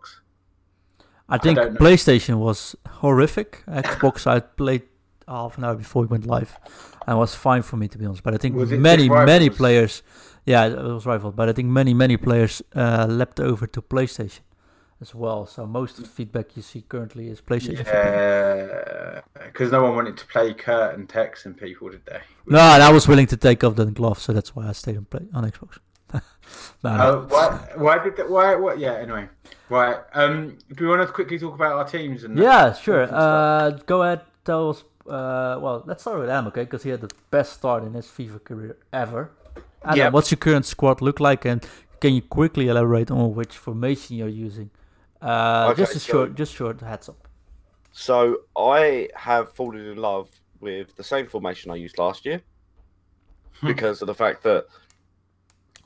[1.28, 1.78] I think don't.
[1.78, 3.62] PlayStation was horrific.
[3.68, 4.82] Xbox I played
[5.28, 6.58] half an hour before we went live,
[7.06, 8.22] and was fine for me to be honest.
[8.22, 10.02] But I think Was many many players,
[10.44, 11.30] yeah, it was rival.
[11.30, 14.40] But I think many many players uh, leapt over to PlayStation
[15.00, 15.46] as well.
[15.46, 17.84] So most of the feedback you see currently is PlayStation.
[17.86, 22.20] Yeah, because no one wanted to play Kurt and Tex and people, did they?
[22.46, 24.96] No, and I was willing to take off the glove, so that's why I stayed
[24.96, 25.78] on play on Xbox.
[26.12, 26.20] no,
[26.84, 26.90] no.
[26.90, 27.68] Uh, why?
[27.76, 28.28] Why did that?
[28.28, 28.54] Why?
[28.56, 28.78] What?
[28.78, 28.94] Yeah.
[28.94, 29.28] Anyway,
[29.68, 29.98] right.
[30.14, 32.36] Um, do we want to quickly talk about our teams and?
[32.38, 33.08] Yeah, sure.
[33.10, 34.84] Uh, go ahead, tell us.
[35.06, 36.64] Uh, well, let's start with Adam, okay?
[36.64, 39.30] Because he had the best start in his FIFA career ever.
[39.82, 40.12] Adam, Yep.
[40.12, 41.66] what's your current squad look like, and
[42.00, 44.70] can you quickly elaborate on which formation you're using?
[45.22, 47.28] Uh, Okay, just a so- short, just short heads up.
[47.92, 50.28] So I have fallen in love
[50.61, 52.40] with the same formation I used last year
[53.61, 53.66] Hmm.
[53.66, 54.66] because of the fact that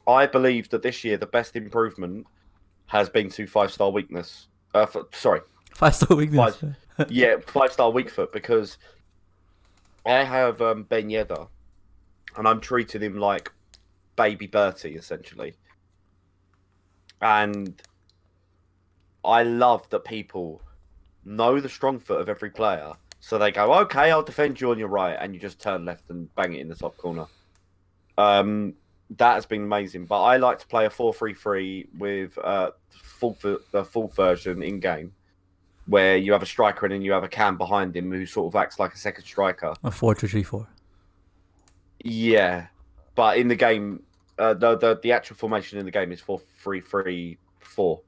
[0.06, 2.26] I believe that this year the best improvement
[2.86, 4.48] has been to five star weakness.
[4.74, 5.40] Uh, f sorry,
[5.74, 6.62] Five star weakness.
[7.08, 8.76] yeah, five star weak foot because
[10.06, 11.48] I have um, Ben Yedder,
[12.36, 13.50] and I'm treating him like
[14.16, 15.54] baby Bertie essentially.
[17.22, 17.80] And
[19.24, 20.62] I love that people
[21.24, 24.78] know the strong foot of every player, so they go, "Okay, I'll defend you on
[24.78, 27.26] your right," and you just turn left and bang it in the top corner.
[28.18, 28.74] Um,
[29.10, 30.06] that has been amazing.
[30.06, 33.36] But I like to play a four-three-three with uh, full
[33.70, 35.12] the full version in game,
[35.86, 38.52] where you have a striker and then you have a cam behind him who sort
[38.52, 39.74] of acts like a second striker.
[39.84, 40.68] A four two three four.
[42.02, 42.66] Yeah,
[43.14, 44.02] but in the game,
[44.38, 48.00] uh, the, the the actual formation in the game is four three three four,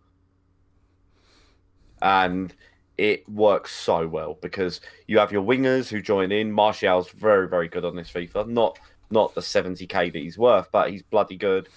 [2.07, 2.55] and
[2.97, 6.53] it works so well because you have your wingers who join in.
[6.53, 8.49] Martial's very very good on this FIFA.
[8.49, 8.79] Not
[9.11, 11.69] not the seventy k that he's worth, but he's bloody good.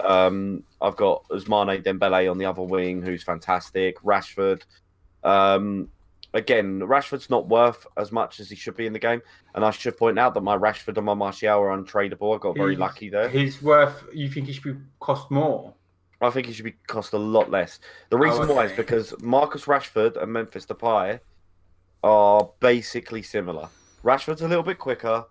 [0.00, 3.98] Um, I've got Ousmane Dembele on the other wing, who's fantastic.
[4.02, 4.62] Rashford.
[5.24, 5.88] Um,
[6.34, 9.22] again, Rashford's not worth as much as he should be in the game.
[9.54, 12.34] And I should point out that my Rashford and my Martial are untradeable.
[12.36, 13.28] I got very He's- lucky there.
[13.30, 14.04] He's worth.
[14.12, 15.72] You think he should be cost more?
[16.20, 17.78] I think he should be cost a lot less.
[18.10, 21.20] The Oh, reason why is because Marcus Rashford and Memphis Depay
[22.02, 23.68] are basically similar.
[24.02, 25.24] Rashford's a little bit quicker.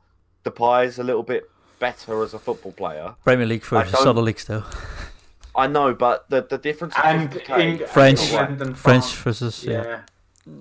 [0.44, 3.16] Depay's a little bit better as a football player.
[3.24, 4.64] Premier League versus don't- other leagues though.
[5.56, 10.02] I know, but the the difference And between Depay- Eng- French- and French versus yeah.
[10.46, 10.54] Yeah.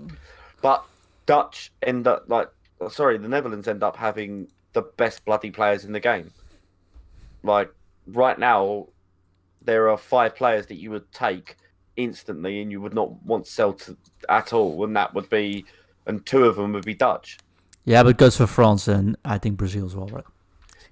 [0.63, 0.85] But
[1.27, 2.49] Dutch end up like
[2.81, 6.31] oh, sorry, the Netherlands end up having the best bloody players in the game.
[7.43, 7.71] Like
[8.07, 8.87] right now,
[9.65, 11.57] there are five players that you would take
[11.97, 13.97] instantly, and you would not want to sell to
[14.29, 15.65] at all, and that would be,
[16.07, 17.39] and two of them would be Dutch.
[17.85, 20.25] Yeah, but it goes for France and I think Brazil as well, right?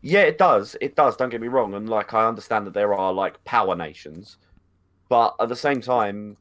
[0.02, 0.76] Yeah, it does.
[0.80, 1.16] It does.
[1.16, 4.36] Don't get me wrong, and like I understand that there are like power nations,
[5.08, 6.36] but at the same time,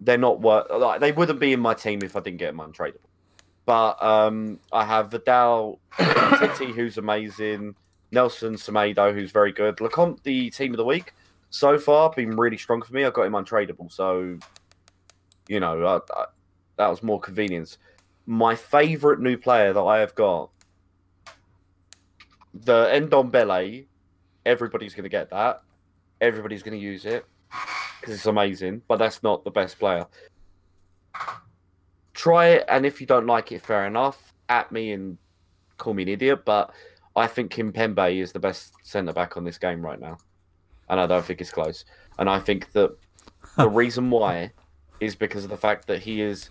[0.00, 0.70] they're not worth.
[0.70, 3.00] Like they wouldn't be in my team if I didn't get them untradeable.
[3.66, 5.80] But um, I have Vidal,
[6.38, 7.74] Titi, who's amazing,
[8.10, 9.76] Nelson Semedo, who's very good.
[9.76, 11.12] Lecomte, the team of the week,
[11.50, 13.04] so far been really strong for me.
[13.04, 14.38] I got him untradeable, so
[15.48, 16.26] you know I, I,
[16.76, 17.78] that was more convenience.
[18.26, 20.50] My favourite new player that I have got
[22.54, 23.86] the Ndombele,
[24.46, 25.62] everybody's going to get that.
[26.20, 27.24] Everybody's going to use it
[28.00, 30.06] because it's amazing, but that's not the best player.
[32.14, 34.34] Try it, and if you don't like it, fair enough.
[34.48, 35.16] At me and
[35.76, 36.72] call me an idiot, but
[37.16, 40.18] I think Kimpembe is the best centre back on this game right now,
[40.90, 41.84] and I don't think it's close.
[42.18, 42.90] And I think that
[43.56, 44.52] the reason why
[45.00, 46.50] is because of the fact that he is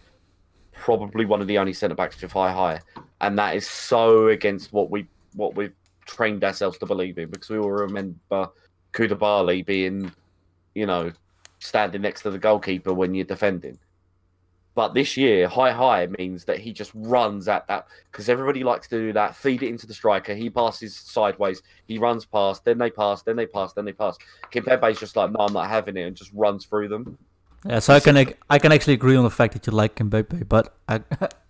[0.73, 2.79] probably one of the only centre backs to fly high,
[3.21, 5.75] and that is so against what we what we've
[6.05, 8.49] trained ourselves to believe in because we all remember
[8.93, 10.11] Koulibaly being,
[10.73, 11.11] you know,
[11.59, 13.77] standing next to the goalkeeper when you're defending.
[14.75, 18.87] But this year, high high means that he just runs at that because everybody likes
[18.89, 19.35] to do that.
[19.35, 20.33] Feed it into the striker.
[20.33, 21.61] He passes sideways.
[21.85, 22.63] He runs past.
[22.63, 23.23] Then they pass.
[23.23, 23.73] Then they pass.
[23.73, 24.17] Then they pass.
[24.51, 27.17] Kimpembe's just like, no, I'm not having it, and just runs through them.
[27.65, 30.47] Yeah, so I can I can actually agree on the fact that you like Mbappe,
[30.47, 31.01] but I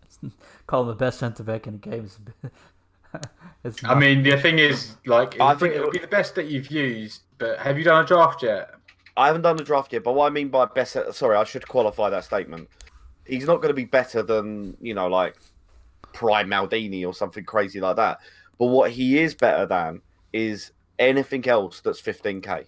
[0.68, 2.10] call him the best centre back in the game.
[3.64, 6.08] It's, a I mean, the thing is, like, I I think think- it'll be the
[6.08, 7.22] best that you've used.
[7.38, 8.72] But have you done a draft yet?
[9.18, 11.68] I haven't done the draft yet, but what I mean by best, sorry, I should
[11.68, 12.70] qualify that statement.
[13.30, 15.36] He's not going to be better than you know, like
[16.14, 18.20] Prime Maldini or something crazy like that.
[18.58, 20.02] But what he is better than
[20.34, 22.66] is anything else that's 15k.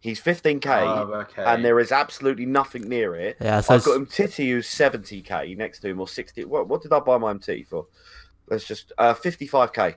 [0.00, 1.42] He's 15k, Oh, okay.
[1.44, 3.36] and there is absolutely nothing near it.
[3.40, 6.44] yeah, so I've got him Titty, who's 70k next to him, or 60.
[6.44, 7.86] What, what did I buy my MT for?
[8.48, 9.94] Let's just uh, 55k.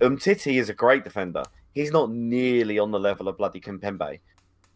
[0.00, 1.44] Um, Titty is a great defender.
[1.74, 4.18] He's not nearly on the level of bloody Kimpembe.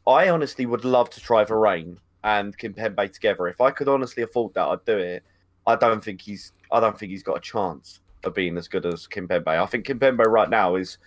[0.06, 3.48] I honestly would love to try Varane and Kimpembe together.
[3.48, 5.22] If I could honestly afford that, I'd do it.
[5.66, 6.52] I don't think he's.
[6.72, 9.46] I don't think he's got a chance of being as good as Kimpembe.
[9.48, 10.98] I think Kimpembe right now is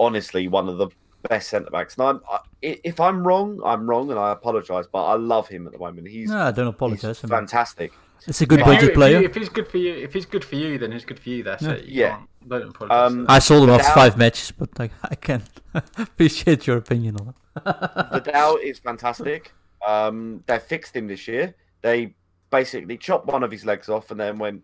[0.00, 0.88] honestly one of the
[1.28, 1.96] best centre backs.
[1.96, 4.86] And I'm, I, if I'm wrong, I'm wrong, and I apologise.
[4.90, 6.08] But I love him at the moment.
[6.08, 7.18] He's, no, I don't apologize.
[7.20, 7.92] Fantastic.
[8.26, 9.20] it's a good If you- budget if player.
[9.20, 11.28] You, if he's good for you, if he's good for you, then he's good for
[11.28, 11.42] you.
[11.42, 11.70] That's Yeah.
[11.72, 11.84] it.
[11.86, 12.16] You Yeah.
[12.50, 15.42] can't- Um, I sold him after Now- five matches, but like I can
[15.98, 18.14] appreciate your opinion on it.
[18.24, 19.52] Vidal is fantastic.
[19.86, 21.54] Um, they fixed him this year.
[21.82, 22.14] They
[22.50, 24.62] basically chopped one of his legs off, and then when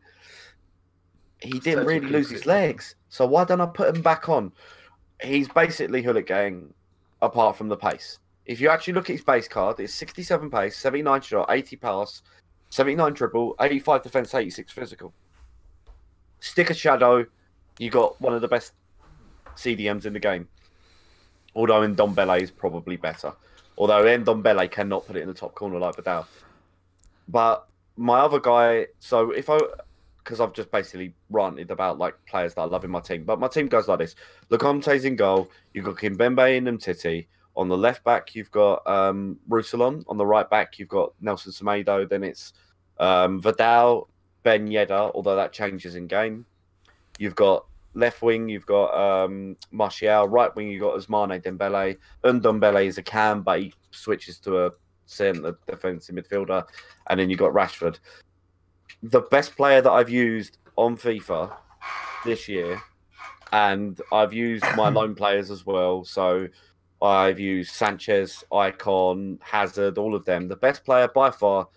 [1.40, 4.52] he didn't really lose his legs, so why don't I put him back on?
[5.22, 6.72] He's basically Hullet gang,
[7.22, 8.18] apart from the pace.
[8.46, 12.22] If you actually look at his base card, it's 67 pace, 79 shot, 80 pass,
[12.70, 15.14] 79 dribble, 85 defense, 86 physical.
[16.40, 17.24] Stick a shadow,
[17.78, 18.72] you got one of the best
[19.56, 20.48] CDMs in the game.
[21.54, 23.32] Although Ndombele is probably better.
[23.76, 26.26] Although Ndombele cannot put it in the top corner like Vidal.
[27.28, 29.58] But my other guy, so if I
[30.24, 33.24] because I've just basically ranted about like players that I love in my team.
[33.24, 34.14] But my team goes like this:
[34.50, 35.50] Lecomte's in goal.
[35.72, 37.26] You've got Kimpembe and Umtiti.
[37.56, 39.38] On the left back, you've got um.
[39.50, 42.08] On the right back, you've got Nelson Semedo.
[42.08, 42.52] Then it's
[42.98, 44.08] um, Vidal,
[44.42, 46.46] Ben Yedder, although that changes in game.
[47.18, 50.28] You've got left wing, you've got um, Martial.
[50.28, 51.96] Right wing, you've got Ousmane Dembele.
[52.24, 54.70] Ndombele is a cam, but he switches to a
[55.06, 56.64] centre defensive midfielder.
[57.08, 57.98] And then you've got Rashford.
[59.02, 61.54] The best player that I've used on FIFA
[62.24, 62.80] this year,
[63.52, 66.04] and I've used my loan players as well.
[66.04, 66.48] So
[67.00, 70.48] I've used Sanchez, Icon, Hazard, all of them.
[70.48, 71.68] The best player by far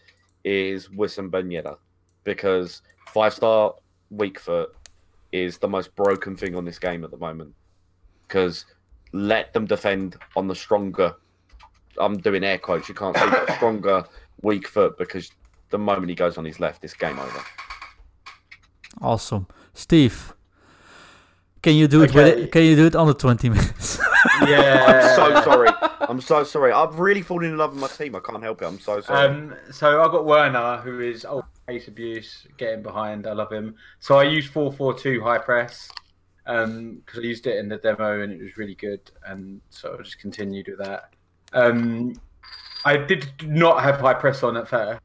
[0.43, 1.77] is Wissam Ben Yedder
[2.23, 2.81] because
[3.13, 3.73] five star
[4.09, 4.73] weak foot
[5.31, 7.53] is the most broken thing on this game at the moment.
[8.27, 8.65] Because
[9.13, 11.15] let them defend on the stronger.
[11.97, 12.89] I'm doing air quotes.
[12.89, 14.05] You can't see that stronger
[14.41, 15.31] weak foot because
[15.69, 17.43] the moment he goes on his left, it's game over.
[19.01, 20.33] Awesome, Steve.
[21.61, 22.13] Can you do it?
[22.13, 22.51] With it?
[22.51, 23.99] Can you do it under twenty minutes?
[24.45, 24.83] Yeah.
[24.87, 25.69] I'm so sorry.
[26.01, 26.71] I'm so sorry.
[26.71, 28.15] I've really fallen in love with my team.
[28.15, 28.65] I can't help it.
[28.65, 29.27] I'm so sorry.
[29.27, 33.27] Um, so I've got Werner, who is oh, pace abuse, getting behind.
[33.27, 33.75] I love him.
[33.99, 35.89] So I used four four two high press
[36.45, 40.03] because I used it in the demo and it was really good, and so I
[40.03, 41.13] just continued with that.
[41.51, 42.13] Um,
[42.85, 45.01] I did not have high press on at first,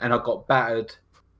[0.00, 0.94] and I got battered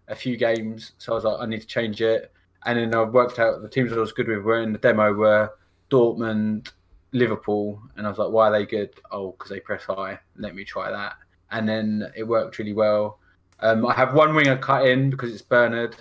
[0.09, 2.33] a few games, so I was like, I need to change it.
[2.67, 5.13] And then I worked out the teams I was good with were in the demo
[5.13, 5.51] were
[5.91, 6.73] Dortmund,
[7.13, 8.91] Liverpool, and I was like, why are they good?
[9.11, 10.19] Oh, because they press high.
[10.37, 11.17] Let me try that.
[11.51, 13.19] And then it worked really well.
[13.61, 15.97] Um, I have one winger cut in because it's Bernard,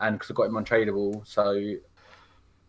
[0.00, 1.74] and because I got him untradeable, so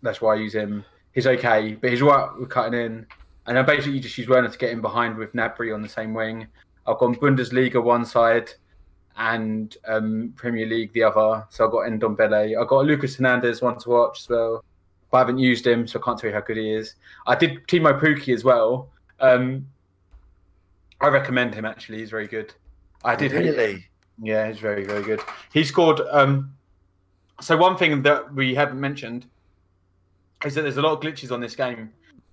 [0.01, 0.85] that's why I use him.
[1.13, 3.05] He's okay, but he's right with cutting in.
[3.45, 6.13] And I basically just use Werner to get in behind with Gnabry on the same
[6.13, 6.47] wing.
[6.87, 8.51] I've gone Bundesliga one side
[9.17, 11.45] and um, Premier League the other.
[11.49, 12.59] So I've got Ndombele.
[12.59, 14.63] I've got Lucas Hernandez one to watch as well.
[15.11, 16.95] But I haven't used him, so I can't tell you how good he is.
[17.27, 18.89] I did Teemu Pukki as well.
[19.19, 19.67] Um,
[21.01, 21.99] I recommend him actually.
[21.99, 22.53] He's very good.
[23.03, 23.85] I did really.
[24.21, 25.21] Yeah, he's very, very good.
[25.51, 26.01] He scored.
[26.11, 26.53] Um,
[27.41, 29.25] so one thing that we haven't mentioned
[30.45, 31.91] is that there's a lot of glitches on this game,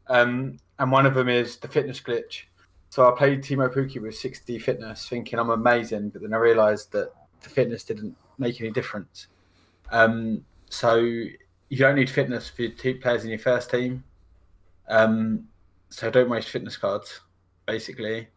[0.08, 2.42] um, and one of them is the fitness glitch.
[2.90, 6.90] So I played Teemu Pukki with 60 fitness, thinking I'm amazing, but then I realised
[6.92, 9.28] that the fitness didn't make any difference.
[9.92, 14.02] Um, so you don't need fitness for your two players in your first team.
[14.88, 15.46] Um,
[15.88, 17.20] so don't waste fitness cards,
[17.66, 18.28] basically,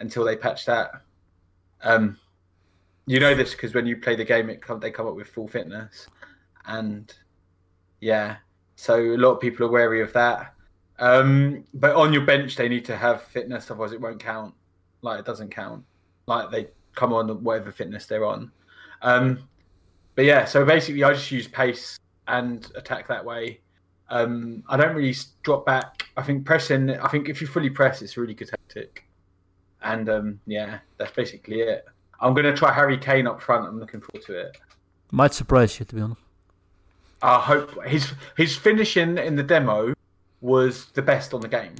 [0.00, 0.90] until they patch that.
[1.82, 2.18] Um,
[3.06, 5.28] you know this because when you play the game, it come, they come up with
[5.28, 6.06] full fitness,
[6.66, 7.12] and
[8.00, 8.36] yeah,
[8.76, 10.54] so a lot of people are wary of that.
[10.98, 14.54] Um, but on your bench, they need to have fitness, otherwise it won't count.
[15.02, 15.84] Like it doesn't count.
[16.26, 18.52] Like they come on whatever fitness they're on.
[19.02, 19.48] Um,
[20.14, 23.60] but yeah, so basically, I just use pace and attack that way.
[24.10, 26.04] Um, I don't really drop back.
[26.16, 26.90] I think pressing.
[26.90, 29.04] I think if you fully press, it's a really good tactic.
[29.82, 31.86] And um, yeah, that's basically it.
[32.20, 33.66] I'm going to try Harry Kane up front.
[33.66, 34.56] I'm looking forward to it.
[35.10, 36.20] Might surprise you, to be honest.
[37.22, 39.92] I hope his his finishing in the demo
[40.40, 41.74] was the best on the game,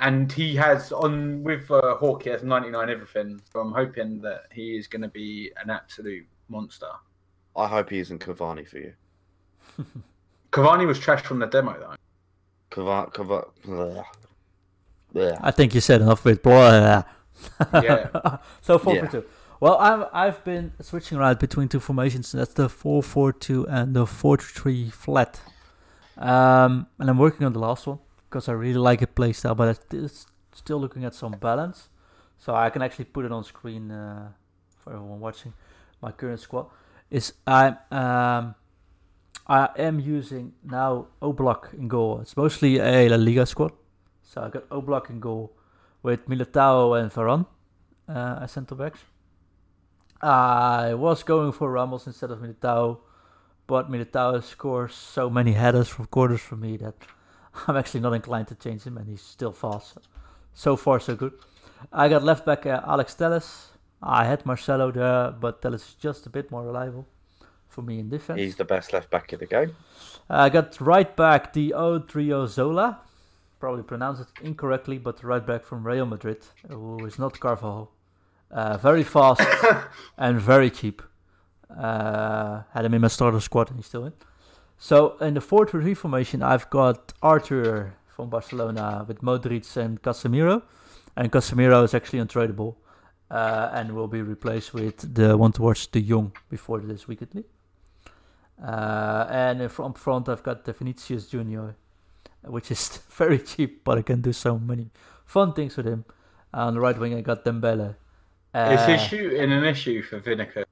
[0.00, 2.24] and he has on with uh, Hawk.
[2.24, 3.40] He has 99 everything.
[3.52, 6.88] So I'm hoping that he is going to be an absolute monster.
[7.54, 8.92] I hope he isn't Cavani for you.
[10.52, 11.94] Cavani was trash from the demo though.
[12.70, 13.12] Cavani.
[13.14, 14.04] Cavani.
[15.14, 15.38] Yeah.
[15.40, 17.02] I think you said enough with blah.
[17.72, 18.38] Yeah.
[18.62, 19.06] so four Yeah.
[19.06, 19.24] for two.
[19.58, 22.32] Well, I've I've been switching around between two formations.
[22.32, 25.40] That's the four four two and the four three flat.
[26.18, 29.78] Um, and I'm working on the last one because I really like a playstyle, but
[29.92, 31.88] it's still looking at some balance.
[32.38, 34.28] So I can actually put it on screen uh,
[34.82, 35.54] for everyone watching.
[36.02, 36.66] My current squad
[37.10, 38.54] is I'm um,
[39.46, 42.20] I am using now Oblak in goal.
[42.20, 43.72] It's mostly a La Liga squad.
[44.22, 45.56] So I got Oblak in goal
[46.02, 47.46] with Militao and Varane
[48.08, 49.00] uh, as centre backs.
[50.22, 52.98] I was going for Ramos instead of Militao,
[53.66, 56.94] but Militao scores so many headers from corners for me that
[57.66, 59.98] I'm actually not inclined to change him, and he's still fast.
[60.54, 61.32] So far, so good.
[61.92, 63.68] I got left back uh, Alex Telles.
[64.02, 67.06] I had Marcelo there, but Telles is just a bit more reliable
[67.68, 68.40] for me in defense.
[68.40, 69.76] He's the best left back in the game.
[70.30, 72.98] I got right back the Odriozola.
[73.60, 76.38] Probably pronounced it incorrectly, but right back from Real Madrid,
[76.68, 77.90] who is not Carvajal.
[78.50, 79.42] Uh, very fast
[80.18, 81.02] and very cheap.
[81.76, 84.12] Uh, had him in my starter squad and he's still in.
[84.78, 90.62] So in the 4 3 formation, I've got Arthur from Barcelona with Modric and Casemiro.
[91.16, 92.76] And Casemiro is actually untradeable
[93.30, 97.44] uh, and will be replaced with the one towards De Jong before this weekend.
[98.62, 101.76] Uh, and in front, I've got the Vinicius Junior,
[102.44, 104.90] which is very cheap, but I can do so many
[105.24, 106.04] fun things with him.
[106.54, 107.96] On the right wing, I got Dembele.
[108.56, 110.64] Uh, Is his shooting an issue for Vinegar?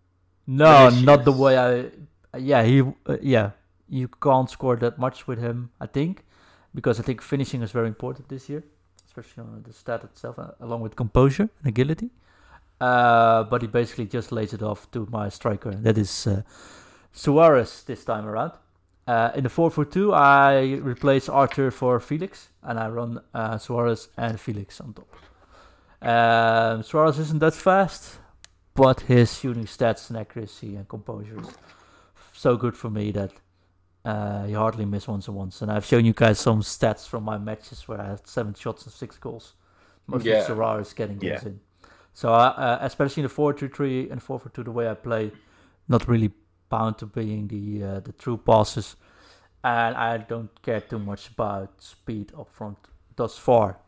[0.47, 1.91] no, not the way I.
[2.39, 2.81] Yeah, he.
[2.81, 3.51] Uh, yeah,
[3.89, 5.71] you can't score that much with him.
[5.81, 6.25] I think,
[6.75, 8.65] because I think finishing is very important this year,
[9.07, 12.11] especially on the stat itself, uh, along with composure and agility.
[12.81, 15.71] Uh, but he basically just lays it off to my striker.
[15.71, 16.43] That is uh,
[17.13, 18.53] Suarez this time around.
[19.07, 23.59] Uh, in the 4 for 2, I replace Arthur for Felix, and I run uh,
[23.59, 25.07] Suarez and Felix on top.
[26.05, 28.19] Um, Suarez isn't that fast,
[28.75, 31.49] but his shooting stats and accuracy and composure is
[32.33, 33.33] so good for me that
[34.05, 35.63] uh, he hardly miss ones and ones.
[35.63, 38.85] And I've shown you guys some stats from my matches where I had seven shots
[38.85, 39.55] and six goals.
[40.07, 40.45] Mostly Yeah.
[40.45, 41.49] Suarez getting goals Yeah.
[41.49, 41.61] in.
[42.13, 45.33] So uh, uh, especially in the 4-2-3 and 4-4-2, the way I play,
[45.89, 46.33] not really
[46.69, 48.97] bound to being the uh, the true passes,
[49.63, 52.79] and I don't care too much about speed up front
[53.17, 53.79] thus far.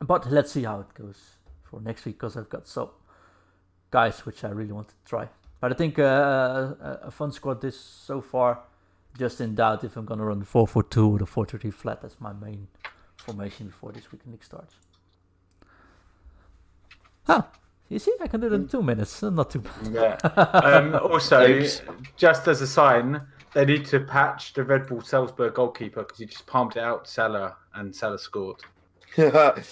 [0.00, 1.18] But let's see how it goes
[1.62, 2.90] for next week because I've got some
[3.90, 5.28] guys which I really want to try.
[5.60, 8.60] But I think uh, a, a fun squad this so far.
[9.16, 12.02] Just in doubt if I'm gonna run the 4-4-2 or the 4-3 flat.
[12.02, 12.66] That's my main
[13.16, 14.74] formation before this weekend starts.
[17.28, 17.48] Ah,
[17.88, 19.22] you see, I can do it in two minutes.
[19.22, 19.72] Not too bad.
[19.92, 20.30] Yeah.
[20.36, 21.82] Um, also, Oops.
[22.16, 23.20] just as a sign,
[23.54, 27.04] they need to patch the Red Bull Salzburg goalkeeper because he just palmed it out
[27.04, 28.60] to Salah and Salah scored.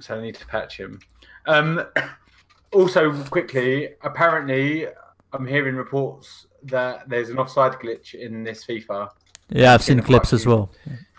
[0.00, 1.00] So I need to patch him.
[1.46, 1.84] Um,
[2.72, 4.86] also, quickly, apparently,
[5.32, 9.10] I'm hearing reports that there's an offside glitch in this FIFA.
[9.48, 10.50] Yeah, I've seen Gonna clips as you.
[10.50, 10.70] well.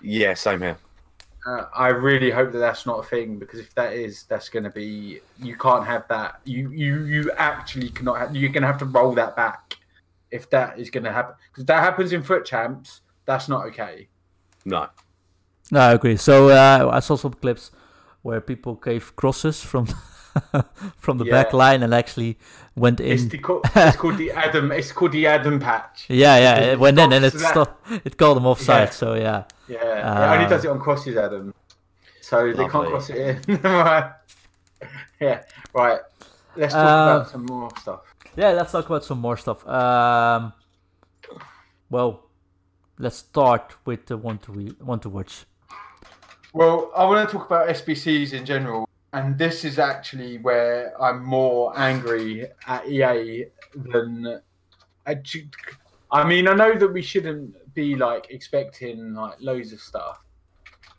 [0.02, 0.78] yeah, same here.
[1.46, 4.64] Uh, I really hope that that's not a thing because if that is, that's going
[4.64, 6.42] to be you can't have that.
[6.44, 8.18] You you you actually cannot.
[8.20, 9.76] Have, you're going to have to roll that back
[10.32, 13.02] if that is going to happen because that happens in FUT champs.
[13.26, 14.08] That's not okay.
[14.66, 14.88] No.
[15.72, 16.18] No, I agree.
[16.18, 17.72] So uh, I saw some clips
[18.22, 19.86] where people gave crosses from
[20.98, 22.38] from the back line and actually
[22.76, 23.30] went It's, in.
[23.30, 24.72] the, co- it's called the Adam.
[24.72, 26.06] It's called the Adam patch.
[26.10, 27.90] Yeah, yeah, It it went in and it stopped.
[28.06, 28.88] It called them offside.
[28.90, 28.94] Yeah.
[28.94, 31.54] So yeah, Yeah, it Uh, only does it on crosses, Adam.
[32.22, 33.18] So they can't cross it
[33.48, 33.56] in.
[33.64, 34.12] right.
[35.20, 35.44] Yeah.
[35.74, 36.00] Right.
[36.56, 38.02] Let's talk Uh, about some more stuff.
[38.36, 38.52] yeah.
[38.52, 39.68] Let's talk about some more stuff.
[39.68, 40.54] Um,
[41.90, 42.26] well,
[42.98, 45.46] let's start with the one to we one to watch.
[46.52, 51.24] Well, I want to talk about SBCs in general, and this is actually where I'm
[51.24, 53.46] more angry at EA
[53.76, 54.42] than.
[55.06, 60.24] I mean, I know that we shouldn't be like expecting like loads of stuff,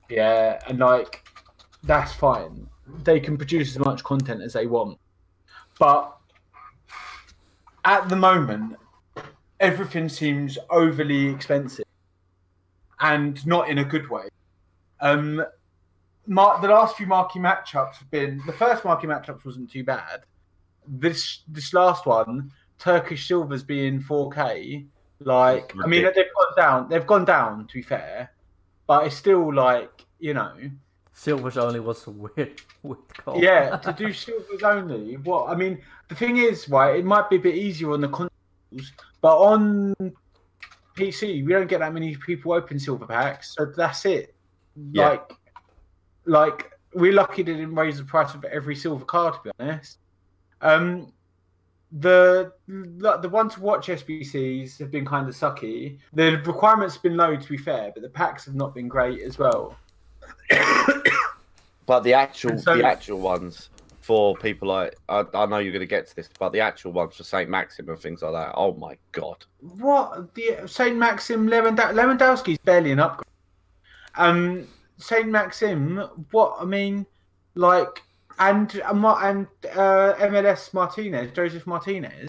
[0.08, 1.24] yeah, and like
[1.82, 2.68] that's fine.
[3.02, 4.98] They can produce as much content as they want,
[5.80, 6.16] but
[7.84, 8.76] at the moment,
[9.58, 11.86] everything seems overly expensive,
[13.00, 14.28] and not in a good way.
[15.00, 15.44] Um,
[16.26, 20.20] mar- the last few marquee matchups have been the first marquee matchups wasn't too bad.
[20.86, 24.86] This this last one, Turkish silvers being 4K,
[25.20, 26.88] like I mean they've gone down.
[26.88, 28.32] They've gone down to be fair,
[28.86, 30.52] but it's still like you know,
[31.12, 32.60] Silver's only was a weird,
[33.18, 33.42] call.
[33.42, 33.76] yeah.
[33.82, 36.96] To do silvers only, what I mean, the thing is, right?
[36.96, 39.94] It might be a bit easier on the consoles, but on
[40.96, 44.34] PC we don't get that many people open silver packs, so that's it.
[44.92, 45.08] Yeah.
[45.08, 45.32] Like,
[46.26, 49.34] like we're lucky they didn't raise the price of every silver card.
[49.34, 49.98] To be honest,
[50.60, 51.12] um,
[51.92, 55.98] the the one to watch SBCs have been kind of sucky.
[56.12, 59.22] The requirements have been low, to be fair, but the packs have not been great
[59.22, 59.76] as well.
[61.86, 63.68] But the actual so- the actual ones
[64.00, 66.92] for people like I, I know you're going to get to this, but the actual
[66.92, 68.52] ones for Saint Maxim and things like that.
[68.56, 69.44] Oh my god!
[69.58, 73.26] What the Saint Maxim Lewanda- Lewandowski's barely an upgrade.
[74.16, 74.66] Um,
[74.98, 75.96] Saint Maxim,
[76.30, 77.06] what I mean,
[77.54, 78.02] like,
[78.38, 82.28] and and and uh, MLS Martinez, Josef Martinez,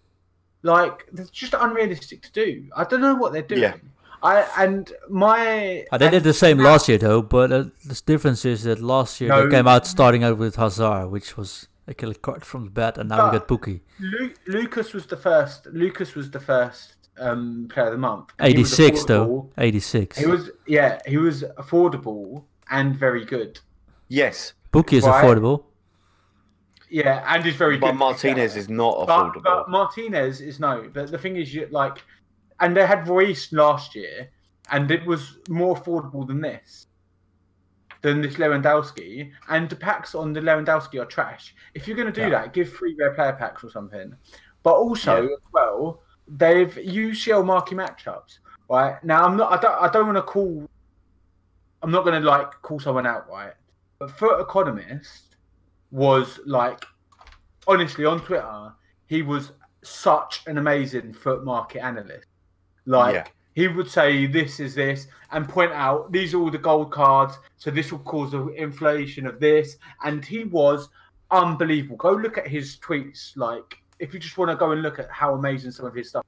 [0.64, 2.66] like, that's just unrealistic to do.
[2.76, 3.62] I don't know what they're doing.
[3.62, 3.76] Yeah.
[4.24, 8.46] I and my Uh, they did the same last year though, but uh, the difference
[8.46, 9.44] is that last year No.
[9.48, 13.00] they came out starting out with Hazard, which was a killer card from the bat,
[13.00, 13.82] and now we But- got Pukki.
[14.00, 15.66] Lu- Lucas was the first.
[15.74, 18.30] Lucas was the first um, player of the month.
[18.40, 20.18] and he was 86 though, 86.
[20.18, 23.60] He was yeah, he was affordable and very good.
[24.08, 25.24] Yes, Pukki is Right.
[25.24, 25.64] affordable.
[26.90, 27.92] Yeah, and he's very but good.
[27.94, 29.44] But Martinez is not But, affordable.
[29.44, 30.90] but Martinez is no.
[30.94, 32.04] But the thing is, you like,
[32.60, 34.30] and they had Reus last year,
[34.72, 36.88] and it was more affordable than this,
[38.02, 39.32] than this Lewandowski.
[39.48, 41.56] And the packs on the Lewandowski are trash.
[41.76, 42.42] If you're going to do Yeah.
[42.42, 44.14] that, give three rare player packs or something.
[44.64, 45.34] But also, Yeah.
[45.36, 46.02] as well,
[46.38, 48.40] they've UCL marquee matchups.
[48.70, 49.52] Right now, I'm not.
[49.52, 49.84] I don't.
[49.84, 50.70] I don't want to call.
[51.84, 53.54] I'm not going to like call someone out, right?
[54.00, 55.36] But Foot Economist
[55.92, 56.86] was like,
[57.68, 58.72] honestly, on Twitter,
[59.08, 59.52] he was
[59.84, 62.28] such an amazing FUT market analyst.
[62.86, 63.28] Like Yeah.
[63.54, 67.38] he would say this is this and point out these are all the gold cards,
[67.58, 69.78] so this will cause the inflation of this.
[70.04, 70.88] And he was
[71.32, 71.98] unbelievable.
[71.98, 73.36] Go look at his tweets.
[73.36, 76.10] Like if you just want to go and look at how amazing some of his
[76.10, 76.26] stuff,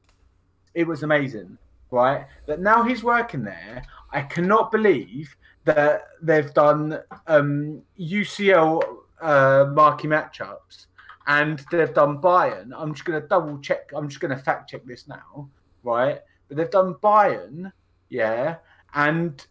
[0.76, 1.58] it was amazing,
[1.90, 2.28] right?
[2.46, 3.84] That now he's working there.
[4.12, 8.84] I cannot believe that they've done um, UCL
[9.20, 10.86] uh, marquee matchups
[11.26, 12.72] and they've done Bayern.
[12.78, 13.92] I'm just going to double check.
[13.96, 15.50] I'm just going to fact check this now,
[15.82, 16.20] right?
[16.48, 17.72] But they've done Bayern,
[18.10, 18.58] yeah,
[18.94, 19.44] and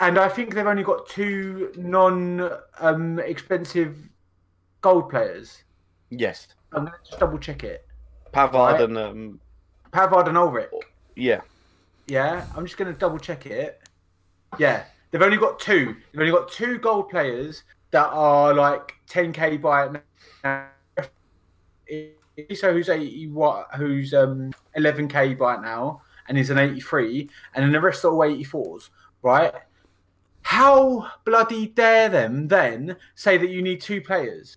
[0.00, 3.96] and I think they've only got two non um, expensive
[4.82, 5.64] gold players.
[6.10, 6.48] Yes.
[6.72, 7.86] I'm going to just double check it.
[8.32, 8.80] Pavard Right.
[8.82, 9.40] and um,
[9.92, 10.68] Pavard and Ulreich.
[11.16, 11.40] yeah,
[12.08, 13.80] Yeah, I'm just going to double check it.
[14.58, 15.96] Yeah, they've only got two.
[16.12, 20.02] They've only got two gold players that are like 10k by it
[20.42, 20.66] now.
[22.54, 23.68] So who's 80 what?
[23.76, 28.08] Who's um 11k by it now, and is an 83, and then the rest are
[28.10, 28.90] all 84s,
[29.22, 29.52] right?
[30.42, 34.56] How bloody dare them then say that you need two players?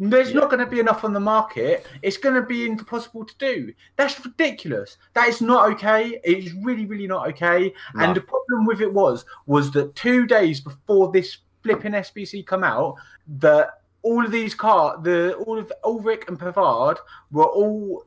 [0.00, 0.40] There's Yeah.
[0.40, 1.86] not going to be enough on the market.
[2.02, 3.72] It's going to be impossible to do.
[3.96, 4.96] That's ridiculous.
[5.14, 6.20] That is not okay.
[6.22, 7.72] It is really, really not okay.
[7.94, 8.04] No.
[8.04, 12.62] And the problem with it was, was that two days before this flipping SBC come
[12.62, 12.94] out,
[13.38, 16.98] that all of these car, the all of Ulreich and Pavard
[17.32, 18.06] were all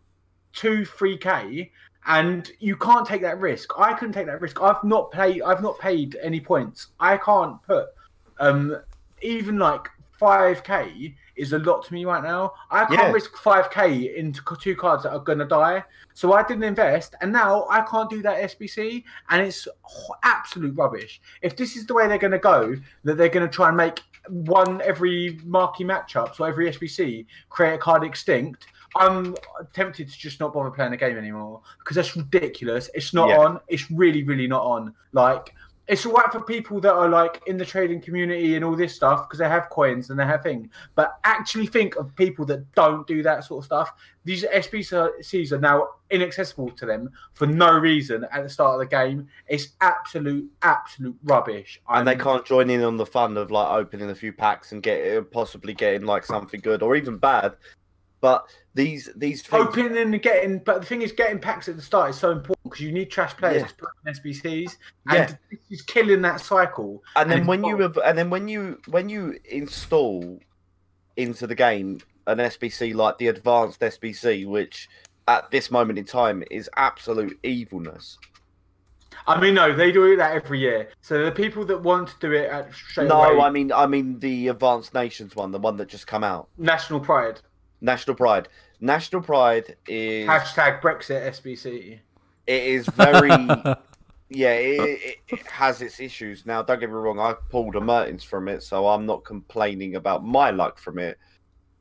[0.53, 1.71] two, three k,
[2.07, 3.69] and you can't take that risk.
[3.77, 4.61] I couldn't take that risk.
[4.61, 5.41] I've not paid.
[5.41, 6.87] I've not paid any points.
[6.99, 7.89] I can't put
[8.39, 8.77] um
[9.21, 9.87] even like
[10.17, 12.53] five k is a lot to me right now.
[12.69, 13.11] I can't Yeah.
[13.11, 15.83] risk five k into two cards that are gonna die.
[16.13, 19.67] So I didn't invest, and now I can't do that SBC, and it's
[20.23, 21.21] absolute rubbish.
[21.41, 24.81] If this is the way they're gonna go, that they're gonna try and make one
[24.81, 28.67] every marquee matchup, so every SBC create a card extinct.
[28.95, 29.35] I'm
[29.73, 32.89] tempted to just not bother playing the game anymore because that's ridiculous.
[32.93, 33.39] It's not Yeah.
[33.39, 33.59] on.
[33.69, 34.93] It's really, really not on.
[35.13, 35.55] Like,
[35.91, 38.95] it's all right for people that are like in the trading community and all this
[38.95, 40.69] stuff because they have coins and they have things.
[40.95, 43.91] But actually, think of people that don't do that sort of stuff.
[44.23, 48.85] These SBCs are now inaccessible to them for no reason at the start of the
[48.95, 49.27] game.
[49.47, 51.81] It's absolute, absolute rubbish.
[51.89, 54.71] and they I'm- can't join in on the fun of like opening a few packs
[54.71, 57.57] and get possibly getting like something good or even bad.
[58.21, 58.45] But
[58.75, 62.11] these these things, opening and getting, but the thing is, getting packs at the start
[62.11, 63.67] is so important because you need trash players Yeah.
[63.67, 64.77] to put in SBCs,
[65.09, 65.35] and Yeah.
[65.49, 67.03] this is killing that cycle.
[67.15, 70.39] and then when you have, and then when you when you install
[71.17, 74.87] into the game an SBC like the advanced SBC, which
[75.27, 78.17] at this moment in time is absolute evilness.
[79.27, 80.89] I mean, no, they do that every year.
[81.01, 83.85] So the people that want to do it at straight no, away, I mean I
[83.87, 86.47] mean the advanced nations one, the one that just come out.
[86.57, 87.41] national pride.
[87.81, 88.47] National Pride.
[88.79, 91.99] National Pride is Hashtag Brexit SBC.
[92.47, 93.29] it is very
[94.29, 96.45] yeah it, it, it has its issues.
[96.45, 99.95] Now don't get me wrong, I pulled a Mertens from it, so I'm not complaining
[99.95, 101.17] about my luck from it.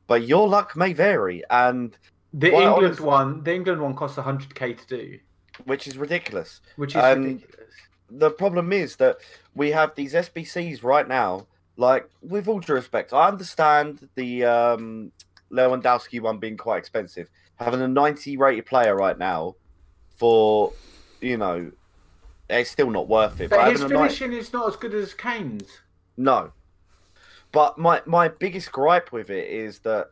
[0.07, 1.95] But your luck may vary, and
[2.33, 5.19] The England honest- one, the England one costs 100k to do,
[5.65, 6.61] which is ridiculous.
[6.75, 7.65] which is Um, ridiculous.
[8.09, 9.17] the problem is that
[9.55, 11.47] we have these SBCs right now.
[11.77, 15.11] Like, with all due respect, I understand the um,
[15.51, 17.29] Lewandowski one being quite expensive.
[17.55, 19.55] Having a 90 rated player right now
[20.17, 20.73] for,
[21.19, 21.71] you know,
[22.49, 23.49] it's still not worth it.
[23.49, 25.81] But his a ni- finishing is not as good as Kane's.
[26.17, 26.51] no.
[27.53, 30.11] But my, my biggest gripe with it is that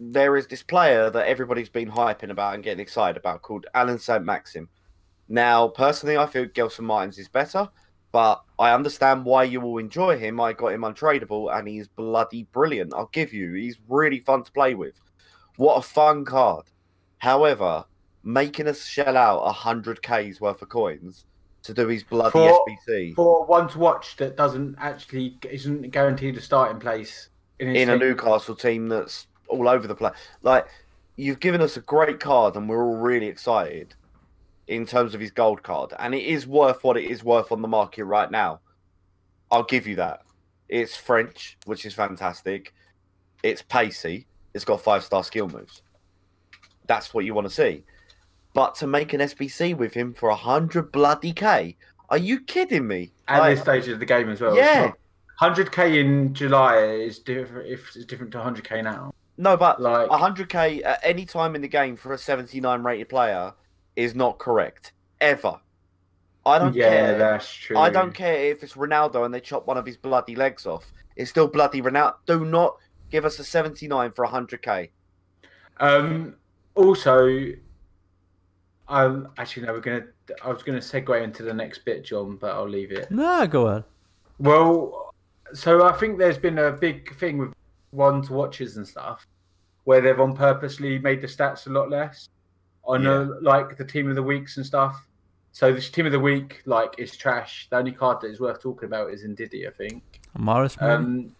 [0.00, 3.98] there is this player that everybody's been hyping about and getting excited about called Alan
[3.98, 4.24] St.
[4.24, 4.68] Maxim.
[5.28, 7.68] Now, personally, I feel Gelson Martins is better,
[8.12, 10.40] but I understand why you will enjoy him.
[10.40, 12.92] I got him untradeable and he's bloody brilliant.
[12.94, 13.52] I'll give you.
[13.52, 15.00] He's really fun to play with.
[15.56, 16.64] What a fun card.
[17.18, 17.84] However,
[18.24, 21.24] making us shell out 100k's worth of coins
[21.62, 26.36] to do his bloody For- SBC For one to watch that doesn't actually isn't guaranteed
[26.36, 27.98] a starting place in, in a.
[27.98, 30.14] Newcastle team that's all over the place.
[30.42, 30.66] Like
[31.16, 33.94] you've given us a great card, and we're all really excited
[34.70, 37.60] in terms of his gold card, and it is worth what it is worth on
[37.60, 38.60] the market right now.
[39.50, 40.22] I'll give you that.
[40.68, 42.72] It's French, which is fantastic.
[43.42, 44.28] It's pacey.
[44.54, 45.82] It's got five star skill moves.
[46.86, 47.82] That's what you want to see.
[48.54, 51.76] But to make an SBC with him for a hundred bloody k,
[52.08, 53.10] are you kidding me?
[53.26, 54.56] at Like, this stage of the game as well.
[54.56, 54.92] Yeah.
[55.40, 57.68] Hundred k in July is different.
[57.68, 59.12] If it's different to hundred k now.
[59.36, 63.52] No, but Like- 100k at any time in the game for a 79 rated player
[63.96, 65.60] is not correct ever.
[66.46, 67.18] I don't yeah, care.
[67.18, 67.76] that's true.
[67.76, 70.92] I don't care if it's Ronaldo and they chop one of his bloody legs off.
[71.16, 72.14] It's still bloody Ronaldo.
[72.26, 72.76] Do not
[73.10, 74.90] give us a 79 for 100k.
[75.78, 76.36] Um,
[76.74, 77.52] also,
[78.88, 80.06] um, actually, no, we're gonna.
[80.44, 83.10] I was gonna segue into the next bit, John, but I'll leave it.
[83.10, 83.84] No, go on.
[84.38, 85.14] Well,
[85.52, 87.54] so I think there's been a big thing with
[87.90, 89.26] one to watches and stuff,
[89.84, 92.28] where they've on purposely made the stats a lot less
[92.84, 93.10] on Yeah.
[93.10, 95.06] uh, like the team of the weeks and stuff.
[95.52, 97.66] So this team of the week, like, is trash.
[97.70, 100.02] The only card that is worth talking about is Ndidi, I think.
[100.78, 100.92] Maybe?
[100.92, 101.34] Um,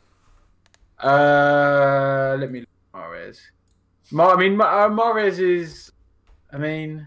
[0.99, 3.41] uh, let me Mares.
[4.11, 5.93] Ma- I mean, uh, Mares is.
[6.53, 7.07] I mean,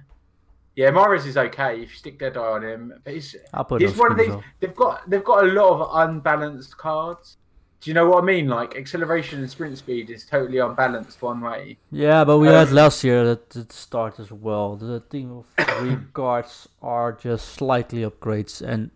[0.76, 2.94] yeah, Mares is okay if you stick dead eye on him.
[3.04, 3.36] But he's
[3.80, 4.34] he's one of these.
[4.62, 7.38] They've got they've got a lot of unbalanced cards.
[7.84, 8.48] Do you know what I mean?
[8.48, 11.78] Like acceleration and sprint speed is totally unbalanced one way.
[11.92, 14.78] Yeah, but we Um, had last year at the start as well.
[14.78, 15.46] The team of
[15.78, 18.92] three cards are just slightly upgrades, and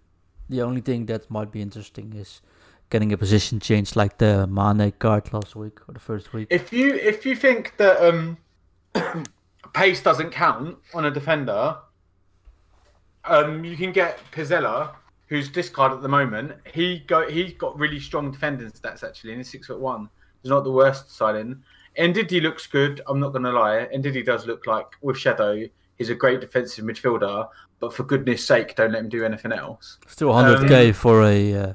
[0.48, 2.42] the only thing that might be interesting is
[2.90, 6.48] getting a position change like the Mane card last week or the first week.
[6.50, 8.38] If you if you think that um,
[9.74, 11.76] pace doesn't count on a defender,
[13.26, 14.92] um, you can get Pezzella,
[15.28, 16.54] who's discard at the moment.
[16.74, 20.10] He go he's got really strong defending stats actually, and he's six foot one.
[20.42, 21.64] He's not the worst signing.
[21.98, 23.02] Ndidi looks good.
[23.08, 23.88] I'm not gonna lie.
[23.94, 25.68] Ndidi does look like with Shadow.
[25.98, 27.50] He's a great defensive midfielder,
[27.80, 29.98] but for goodness sake, don't let him do anything else.
[30.08, 31.74] Still 100k for a uh,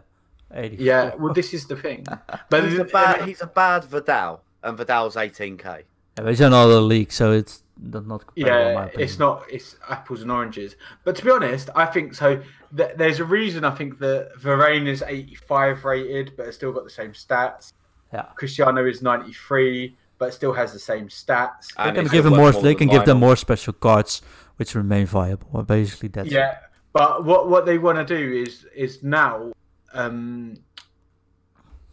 [0.55, 0.77] 80.
[0.77, 2.07] um, Yeah, well, this is the thing.
[2.51, 5.65] But He's a bad, he's a bad Vidal, and Vidal's 18k.
[5.65, 5.83] Yeah,
[6.17, 9.01] but it's another league, so it's not not comparable, Yeah, opinion.
[9.01, 9.45] it's not.
[9.51, 10.77] It's apples and oranges.
[11.05, 12.41] But to be honest, I think so.
[12.77, 16.85] Th- there's a reason I think that Varane is 85 rated, but has still got
[16.85, 17.73] the same stats.
[18.13, 18.23] Yeah.
[18.35, 21.75] Cristiano is 93, but still has the same stats.
[21.77, 22.63] They can give still him worth more.
[22.63, 24.23] They than can give them more special cards,
[24.57, 25.49] which remain viable.
[25.51, 26.33] Well, basically, that's it.
[26.35, 26.59] yeah,
[26.93, 29.53] but what what they want to do is is now.
[29.95, 30.57] Um,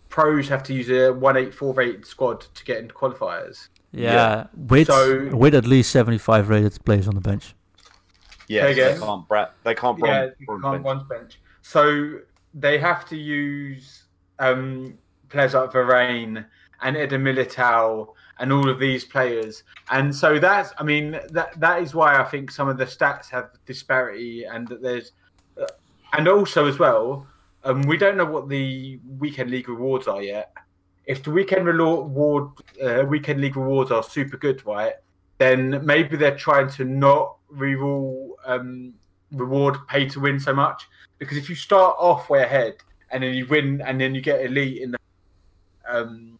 [0.09, 3.67] pros have to use a 184 rated squad to get into qualifiers.
[3.91, 7.55] Yeah, with So- with at least 75 rated players on the bench.
[8.47, 9.27] Yes, they can't.
[9.27, 9.99] Bra- they can't.
[9.99, 10.83] yeah, Brom- you can't bench.
[10.85, 11.39] one's bench.
[11.61, 12.19] So
[12.53, 14.03] they have to use
[14.39, 14.97] um,
[15.29, 16.45] players like Varane
[16.81, 19.63] and Eder Militao and all of these players.
[19.91, 23.29] And so that's, I mean, that that is why I think some of the stats
[23.29, 25.11] have disparity and that there's,
[25.61, 25.65] uh,
[26.13, 27.27] and also as well,
[27.65, 30.53] um, we don't know what the weekend league rewards are yet.
[31.09, 34.93] If the weekend reward, uh, weekend league rewards are super good, right?
[35.39, 38.93] Then maybe they're trying to not rerule um,
[39.31, 40.87] reward pay to win so much
[41.17, 42.75] because if you start off way ahead
[43.09, 44.99] and then you win and then you get elite in the
[45.87, 46.37] um,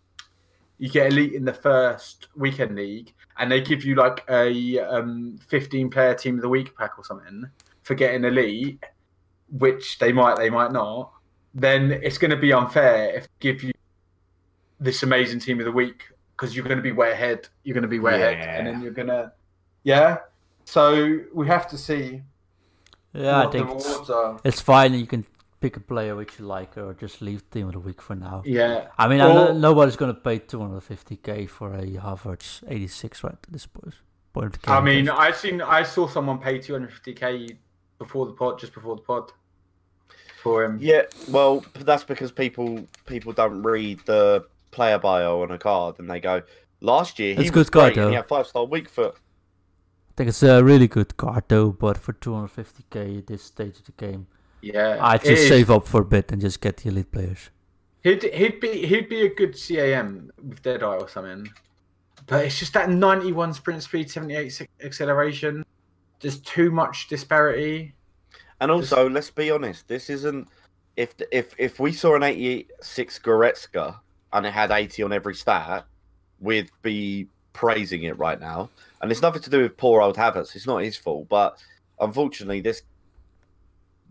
[0.78, 5.40] you get elite in the first weekend league and they give you like a um,
[5.48, 7.46] 15 player team of the week pack or something
[7.82, 8.84] for getting elite
[9.52, 11.12] which they might they might not
[11.56, 13.74] then it's going to be unfair if they give you
[14.80, 16.04] this amazing team of the week
[16.36, 18.82] because you're going to be way ahead you're going to be way ahead and then
[18.82, 19.32] you're going to
[19.84, 20.18] yeah
[20.66, 22.22] so we have to see
[23.14, 24.40] Yeah, I what the think it's, rewards are.
[24.44, 24.94] it's fine.
[24.94, 25.26] You can
[25.62, 28.44] pick a player which you like, or just leave team of the week for now.
[28.46, 33.52] Yeah, I mean, I know nobody's gonna pay 250k for a Havertz 86 right at
[33.52, 33.96] this point.
[34.32, 37.58] point I mean, because- I seen I saw someone pay 250k
[37.98, 39.32] before the pod, just before the pod,
[40.44, 40.78] for him.
[40.80, 46.10] Yeah, well, that's because people people don't read the player bio on a card and
[46.10, 46.42] they go,
[46.82, 48.16] last year he It's was good card, great and he though.
[48.16, 49.16] had five star weak foot.
[50.12, 53.86] I think it's a really good card though, but for 250k at this stage of
[53.86, 54.28] the game,
[54.62, 57.50] Yeah, I it just save up for a bit and just get the elite players.
[58.04, 61.48] He'd he'd be he'd be a good CAM with Deadeye or something,
[62.28, 65.66] but it's just that 91 sprint speed, 78 acceleration.
[66.22, 67.96] There's too much disparity.
[68.62, 70.48] And also, let's be honest, this isn't
[70.98, 74.00] if if if we saw an 86 Goretzka
[74.34, 75.86] and it had 80 on every stat,
[76.40, 78.70] we'd be praising it right now.
[79.02, 80.56] And it's nothing to do with poor old Havertz.
[80.56, 81.62] It's not his fault, but
[82.00, 82.82] unfortunately, this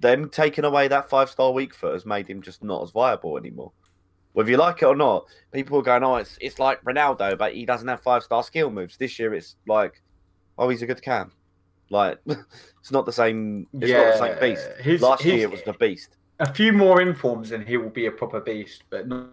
[0.00, 3.36] them taking away that five star weak foot has made him just not as viable
[3.36, 3.72] anymore.
[4.32, 7.54] Whether you like it or not, people are going, "Oh, it's it's like Ronaldo, but
[7.54, 10.00] he doesn't have five star skill moves." This year, it's like,
[10.56, 11.32] "Oh, he's a good cam."
[11.90, 13.66] Like, it's not the same.
[13.74, 14.68] It's not the same beast.
[14.80, 16.16] his- Last his- year it was the beast.
[16.38, 19.30] a few more informs and he will be a proper beast, but not.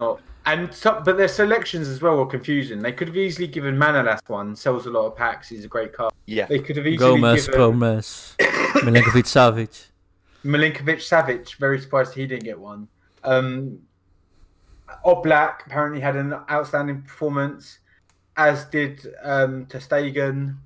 [0.00, 0.20] Not.
[0.46, 2.80] And some, but their selections as well were confusing.
[2.80, 5.92] They could have easily given Manolas one, sells a lot of packs, he's a great
[5.92, 6.12] card.
[6.26, 9.88] Yeah, They could have easily Gomez, given Gomez, Milinkovic, Savic.
[10.44, 11.56] Milinkovic Savic.
[11.56, 12.88] Very surprised he didn't get one.
[13.24, 13.80] Um,
[15.04, 17.80] Oblak apparently had an outstanding performance,
[18.36, 20.56] as did um, ter Stegen.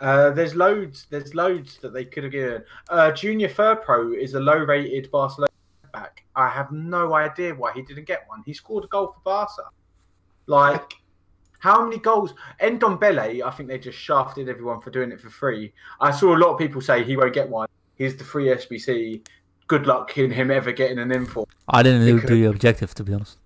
[0.00, 1.06] Uh, there's loads.
[1.10, 2.62] There's loads that they could have given.
[2.88, 5.45] Uh, Junior Firpo is a low-rated Barcelona
[5.96, 6.24] back.
[6.34, 8.42] I have no idea why he didn't get one.
[8.44, 9.62] He scored a goal for Barca.
[10.46, 10.92] Like,
[11.58, 12.34] how many goals?
[12.60, 15.72] Ndombele, I think they just shafted everyone for doing it for free.
[16.00, 17.68] I saw a lot of people say he won't get one.
[17.96, 19.26] He's the free SBC.
[19.68, 21.46] Good luck in him ever getting an info.
[21.68, 23.38] I didn't do the objective to be honest.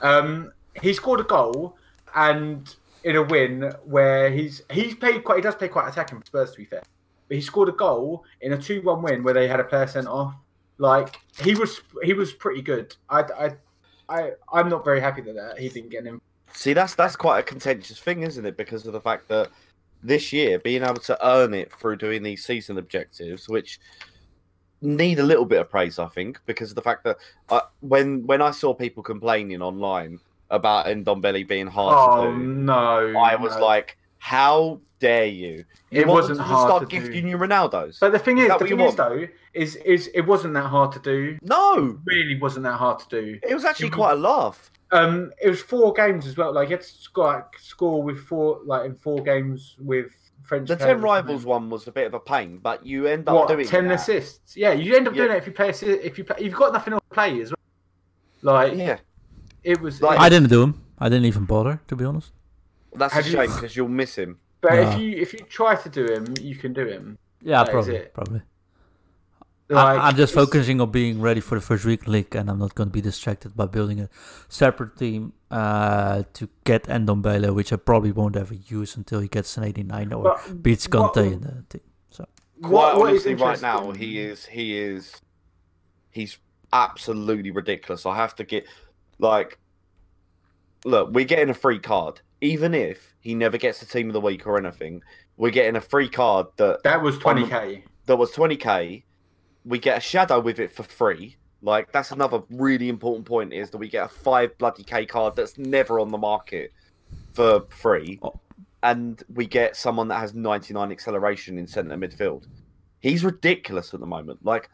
[0.00, 1.76] Um, he scored a goal
[2.14, 2.74] and
[3.04, 6.52] in a win where he's he's played quite he does play quite attacking for Spurs
[6.52, 6.82] to be fair.
[7.28, 10.08] But he scored a goal in a two-one win where they had a player sent
[10.08, 10.34] off.
[10.78, 12.94] Like he was he was pretty good.
[13.08, 13.50] I I
[14.08, 16.20] I I'm not very happy that, that he didn't get him.
[16.52, 18.56] See, that's that's quite a contentious thing, isn't it?
[18.56, 19.50] Because of the fact that
[20.02, 23.78] this year, being able to earn it through doing these season objectives, which
[24.80, 27.16] need a little bit of praise, I think, because of the fact that
[27.50, 30.18] I, when when I saw people complaining online
[30.50, 33.14] about Ndombele being hard Oh to do, no!
[33.18, 33.64] I was no.
[33.64, 37.00] like, "How dare you?" You It wasn't to hard start to do.
[37.00, 37.98] gifting you Ronaldo's.
[37.98, 40.92] But the thing Is is, the thing is though, is is it wasn't that hard
[40.92, 41.38] to do.
[41.42, 43.38] no, Really wasn't that hard to do.
[43.48, 44.70] it was actually It was- quite a laugh.
[44.92, 46.52] Um, it was four games as well.
[46.52, 50.10] Like you had to score, like, score with four, like in four games with
[50.42, 50.68] French.
[50.68, 53.48] The ten rivals one was a bit of a pain, but you end up What
[53.48, 53.94] doing ten that.
[54.00, 54.54] assists?
[54.56, 55.70] Yeah, you end up doing it if you play.
[55.70, 57.50] assi- If you play, you've got nothing else to play as
[58.42, 58.54] well.
[58.54, 58.98] Like Yeah,
[59.62, 60.02] it was.
[60.02, 60.82] Like- I didn't do him.
[60.98, 62.32] I didn't even bother to be honest.
[62.94, 64.38] that's a Had shame because you'll miss him.
[64.60, 64.92] but Yeah.
[64.94, 67.16] if you if you try to do him, you can do him.
[67.40, 68.42] Yeah, That is probably, probably.
[69.72, 72.58] Like I, I'm just focusing on being ready for the first week league, and I'm
[72.58, 74.08] not going to be distracted by building a
[74.48, 79.56] separate team uh, to get Ndombele, which I probably won't ever use until he gets
[79.56, 81.80] an 89 or But beats Conte in the team.
[82.10, 82.26] So
[82.62, 85.20] Quite what is honestly, right now he is he is
[86.10, 86.38] he's
[86.72, 88.04] absolutely ridiculous.
[88.06, 88.66] I have to get
[89.18, 89.58] like
[90.84, 94.20] look, we're getting a free card, even if he never gets the team of the
[94.20, 95.02] week or anything.
[95.36, 97.84] We're getting a free card that That was twenty k.
[98.06, 99.02] that was 20k.
[99.64, 101.36] We get a shadow with it for free.
[101.62, 105.36] Like that's another really important point is that we get a five bloody k card
[105.36, 106.72] that's never on the market
[107.34, 108.40] for free, Oh.
[108.82, 112.46] and we get someone that has 99 acceleration in centre midfield.
[113.00, 114.44] He's ridiculous at the moment.
[114.44, 114.70] Like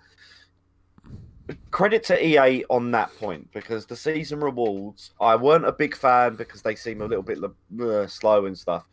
[1.71, 6.37] credit to EA on that point because the season rewards I weren't a big fan
[6.37, 7.39] because they seem a little bit
[7.81, 8.85] uh, slow and stuff.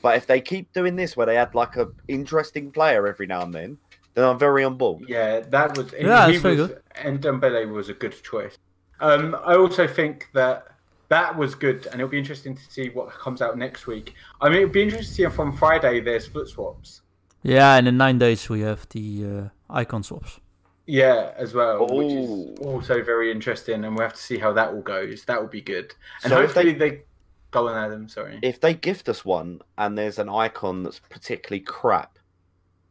[0.00, 3.42] But if they keep doing this, where they add like a interesting player every now
[3.42, 3.78] and then,
[4.14, 5.04] then I'm very on board.
[5.08, 5.92] Yeah, that was.
[5.92, 8.58] Yeah, he that's very was, Ndombele was a good choice.
[9.00, 10.68] Um, I also think that
[11.08, 14.14] that was good, and it'll be interesting to see what comes out next week.
[14.40, 17.02] I mean, it'll be interesting to see if on Friday there's FUT swaps.
[17.42, 20.40] yeah, and in nine days we have the uh, icon swaps.
[20.86, 24.72] Yeah, as well, which is also very interesting, and we'll have to see how that
[24.72, 25.24] all goes.
[25.24, 25.94] That will be good,
[26.24, 27.02] and So if hopefully they...
[27.50, 28.08] go on, Adam.
[28.08, 28.38] Sorry.
[28.42, 32.18] If they gift us one and there's an icon that's particularly crap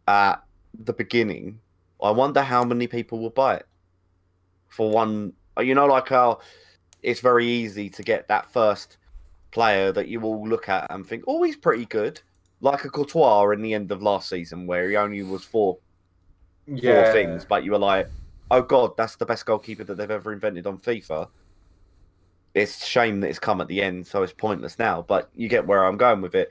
[0.07, 0.43] at
[0.77, 1.59] the beginning,
[2.01, 3.67] I wonder how many people will buy it
[4.69, 5.33] for one.
[5.59, 6.39] You know, like how
[7.03, 8.97] it's very easy to get that first
[9.51, 12.21] player that you all look at and think, oh, he's pretty good.
[12.61, 15.77] Like a Courtois in the end of last season, where he only was four
[16.67, 18.07] yeah, four things, but you were like,
[18.51, 21.27] oh god, that's the best goalkeeper that they've ever invented on FIFA.
[22.53, 25.03] It's a shame that it's come at the end, so it's pointless now.
[25.07, 26.49] But you get where I'm going with it.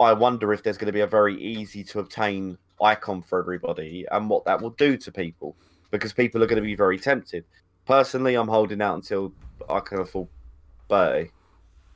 [0.00, 4.06] I wonder if there's going to be a very easy to obtain icon for everybody,
[4.10, 5.56] and what that will do to people,
[5.90, 7.44] because people are going to be very tempted.
[7.86, 9.32] Personally, I'm holding out until
[9.68, 10.28] I can afford
[10.88, 11.30] Bertie,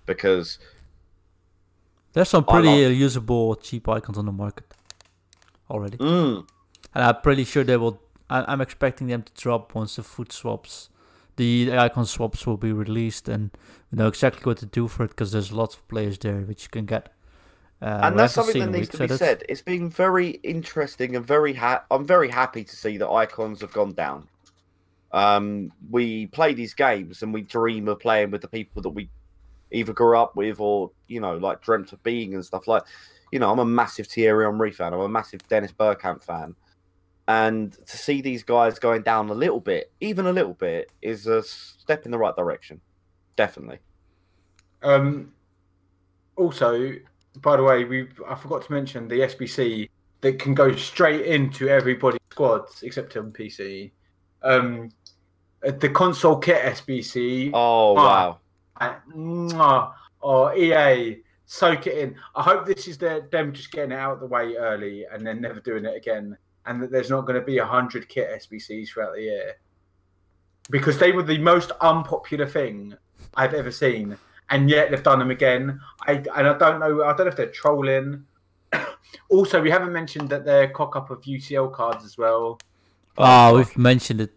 [0.07, 0.59] because
[2.13, 4.73] There's some pretty love- usable cheap icons on the market
[5.71, 6.47] already, mm,
[6.95, 8.01] and I'm pretty sure they will.
[8.29, 10.89] I, I'm expecting them to drop once the FUT swaps,
[11.37, 13.51] the icon swaps will be released, and
[13.91, 16.65] we know exactly what to do for it because there's lots of players there which
[16.65, 17.13] you can get.
[17.83, 19.43] Uh, and that's something that needs to be that's- said.
[19.49, 23.73] It's been very interesting and very ha- I'm very happy to see that icons have
[23.73, 24.29] gone down.
[25.13, 29.09] Um, we play these games and we dream of playing with the people that we
[29.73, 32.83] either grew up with or you know like dreamt of being and stuff like.
[33.33, 34.93] You know, I'm a massive Thierry Henry fan.
[34.93, 36.57] I'm a massive Dennis Bergkamp fan,
[37.29, 41.29] and to see these guys going down a little bit, even a little bit, is
[41.29, 42.81] a step in the right direction.
[43.37, 43.79] Definitely.
[44.83, 45.33] Um,
[46.35, 46.95] also,
[47.37, 49.89] by the way, we I forgot to mention the SBC
[50.21, 53.91] that can go straight into everybody's squads except on PC.
[54.43, 54.91] Um,
[55.63, 57.51] the console kit SBC.
[57.55, 58.39] Oh wow!
[58.81, 62.17] uh, or EA, soak it in.
[62.35, 65.27] I hope this is their, them just getting it out of the way early and
[65.27, 68.31] then never doing it again, and that there's not going to be a hundred kit
[68.43, 69.55] SBCs throughout the year.
[70.71, 72.95] because they were the most unpopular thing
[73.35, 74.17] I've ever seen,
[74.51, 75.81] and yet they've done them again.
[76.07, 77.05] I and I don't know.
[77.05, 78.25] I don't know if they're trolling.
[79.31, 82.59] also, we haven't mentioned that they're cock up of UCL cards as well.
[83.17, 84.33] Oh, we've mentioned it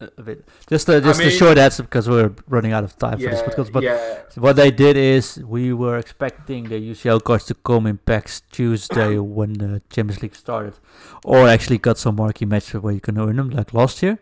[0.00, 0.48] a bit.
[0.68, 3.42] Just a, just a mean- short answer because we're running out of time for this
[3.42, 3.72] podcast.
[3.72, 4.22] But yeah.
[4.36, 9.18] what they did is we were expecting the UCL cards to come in packs Tuesday
[9.38, 10.74] when the Champions League started,
[11.24, 14.18] or actually got some marquee matches where you can earn them like last year,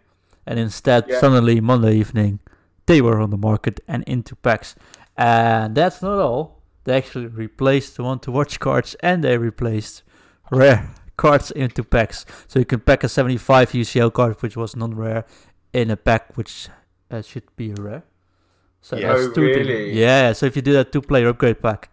[0.46, 1.20] and instead Yeah.
[1.20, 2.40] suddenly Monday evening
[2.86, 4.74] they were on the market and into packs,
[5.16, 6.62] and that's not all.
[6.84, 10.02] They actually replaced the one to watch cards and they replaced
[10.50, 12.26] rare cards into packs.
[12.48, 15.24] So you can pack a 75 UCL card, which was non-rare,
[15.72, 16.68] in a pack which
[17.10, 18.02] uh, should be rare.
[18.80, 19.08] So Yeah.
[19.12, 19.68] that's Oh, two things.
[19.68, 19.92] really?
[19.92, 20.32] Yeah.
[20.32, 21.90] So if you do that two-player upgrade pack,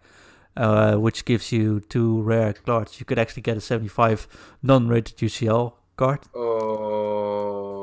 [0.56, 4.26] uh, which gives you two rare cards, you could actually get a 75
[4.62, 6.20] non-rated UCL card.
[6.34, 7.82] Oh,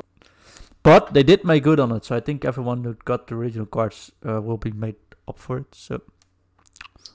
[0.82, 3.66] But they did make good on it, so I think everyone who got the original
[3.66, 4.96] cards uh, will be made
[5.28, 5.74] up for it.
[5.74, 6.00] So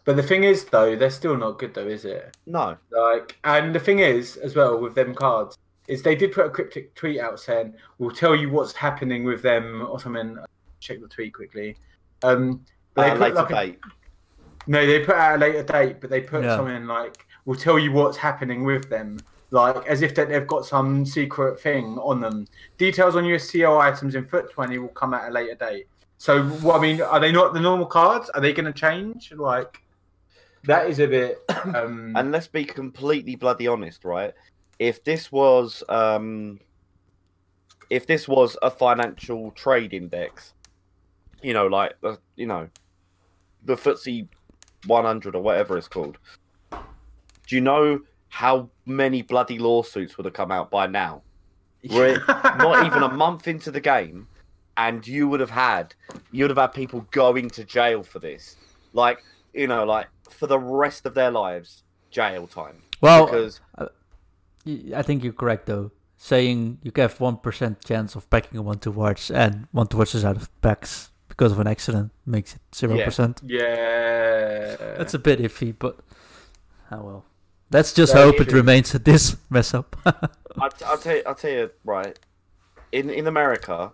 [0.06, 2.36] but the thing is, though, they're still not good, though, is it?
[2.46, 2.76] No.
[2.92, 5.58] Like, and the thing is, as well, with them cards,
[5.88, 9.42] is they did put a cryptic tweet out saying, "We'll tell you what's happening with
[9.42, 10.38] them" or something.
[10.80, 11.78] Check the tweet quickly.
[12.22, 15.64] Um, but At they a put later like a- no, they put out a later
[15.64, 16.56] date, but they put Yeah.
[16.58, 19.20] something like, "We'll tell you what's happening with them,"
[19.52, 22.48] like as if that they've got some secret thing on them.
[22.78, 25.88] Details on USCL items in FUT Twenty will come at a later date.
[26.24, 28.30] So, what I mean, are they not the normal cards?
[28.30, 29.34] Are they going to change?
[29.34, 29.84] Like,
[30.64, 31.40] that is a bit.
[31.76, 34.34] Um, And let's be completely bloody honest, right?
[34.80, 36.62] If this was um
[37.90, 40.54] if this was a financial trade index,
[41.42, 42.70] you know, like the you know,
[43.66, 44.26] the FTSE
[44.88, 46.18] 100 or whatever it's called.
[46.72, 48.00] Do you know
[48.30, 51.22] how many bloody lawsuits would have come out by now?
[51.90, 54.28] We're not even a month into the game,
[54.78, 55.94] and you would have had
[56.32, 58.56] you would have had people going to jail for this,
[58.94, 62.82] like you know, like for the rest of their lives, jail time.
[63.02, 63.88] well, because uh,
[64.66, 65.92] Y- I think you're correct though.
[66.18, 69.98] Saying you have one percent chance of packing a one to watch and one to
[69.98, 73.42] watch is out of packs because of an accident makes it zero percent.
[73.46, 74.76] Yeah.
[74.98, 76.00] That's a bit iffy, but
[76.92, 77.26] oh well.
[77.72, 79.96] Let's just Very hope it remains at this mess up.
[80.06, 82.18] I'll, I'll tell you, I'll tell you, right.
[82.92, 83.92] In in America,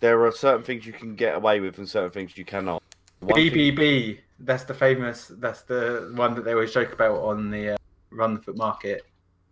[0.00, 2.82] there are certain things you can get away with and certain things you cannot.
[3.20, 4.18] One thing- BBB.
[4.42, 5.30] That's the famous.
[5.38, 7.76] That's the one that they always joke about on the uh,
[8.10, 9.02] Run the FUT Market.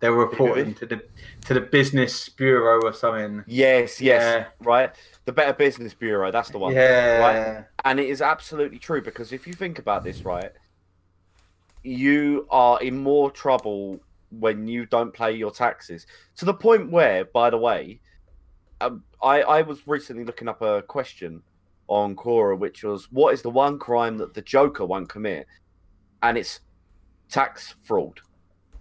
[0.01, 1.03] They were reporting to the
[1.47, 3.45] to the Business Bureau or something.
[3.47, 4.47] Yes, yes, Yeah.
[4.67, 4.91] right.
[5.27, 6.73] The Better Business Bureau, that's the one.
[6.73, 7.19] Yeah.
[7.19, 7.65] Right.
[7.85, 10.53] And it is absolutely true because if you think about this, right,
[11.83, 16.07] you are in more trouble when you don't pay your taxes.
[16.37, 18.01] To the point where, by the way,
[18.81, 21.43] um, I, I was recently looking up a question
[21.89, 25.47] on Quora, which was, what is the one crime that the Joker won't commit?
[26.23, 26.61] And it's
[27.29, 28.21] tax fraud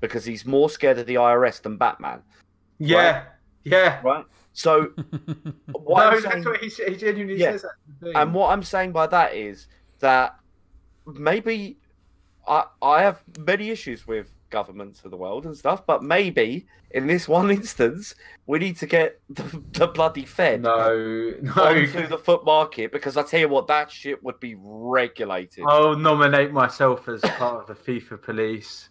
[0.01, 2.21] because he's more scared of the IRS than Batman,
[2.77, 3.23] Yeah.
[3.63, 3.99] Yeah.
[4.03, 4.25] right?
[4.53, 4.91] So,
[5.71, 7.51] what no, saying- what he, he genuinely Yeah.
[7.53, 7.61] says.
[7.63, 8.15] That's the thing.
[8.15, 9.67] And what I'm saying by that is
[9.99, 10.35] that
[11.05, 11.77] maybe
[12.47, 17.07] I I have many issues with governments of the world and stuff, but maybe in
[17.07, 21.51] this one instance we need to get the, the bloody Fed no, no.
[21.51, 25.65] onto the FUT market because I tell you what, that shit would be regulated.
[25.67, 28.89] I'll nominate myself as part of the FIFA police.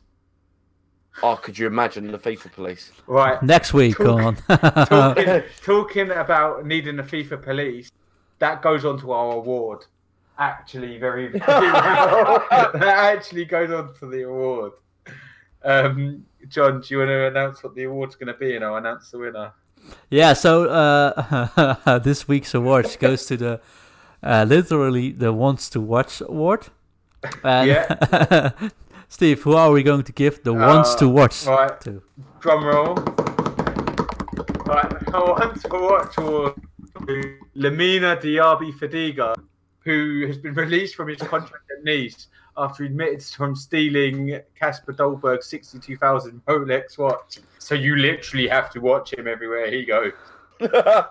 [1.23, 2.93] Oh, could you imagine the FIFA police?
[3.07, 3.43] Right.
[3.43, 4.37] Next week Talk- on.
[4.87, 7.91] talking, talking about needing a FIFA police,
[8.39, 9.87] that goes on to our award.
[10.39, 11.43] Actually, very, very
[11.73, 12.45] well.
[12.51, 14.73] that actually goes on to the award.
[15.67, 18.77] Um, John, do you want to announce what the award's going to be, and I'll
[18.77, 19.53] announce the winner?
[20.11, 23.61] Yeah, so uh, this week's award goes to the
[24.23, 26.69] uh, literally the wants to watch award.
[27.45, 28.51] And Yeah.
[29.09, 31.81] Steve, who are we going to give the wants Uh, to watch right.
[31.83, 32.03] to?
[32.41, 32.95] Drum roll.
[34.67, 36.57] Right, I want to watch award
[36.97, 39.35] to Lamine Diaby Fadiga,
[39.85, 42.27] who has been released from his contract at Nice
[42.59, 47.39] after he admitted from stealing Kasper Dolberg's 62,000 Rolex watch.
[47.59, 50.13] So you literally have to watch him everywhere he goes.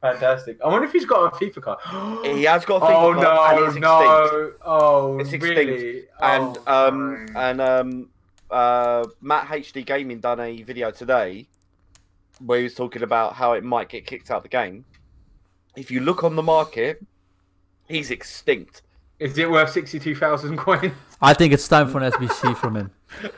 [0.00, 0.58] Fantastic.
[0.64, 2.26] I wonder if he's got a FIFA card.
[2.36, 3.82] he has got a FIFA Oh card and no, it's extinct.
[3.82, 4.52] no.
[4.64, 5.58] Oh, It's extinct.
[5.58, 6.04] really?
[6.22, 7.40] and Oh, um no.
[7.40, 8.08] and um
[8.50, 11.46] uh Matt HD Gaming done a video today
[12.44, 14.84] where he was talking about how it might get kicked out of the game.
[15.76, 17.04] If you look on the market,
[17.86, 18.82] he's extinct.
[19.20, 20.92] Is it worth 62,000 coins?
[21.20, 22.90] I think it's time for an SBC from him.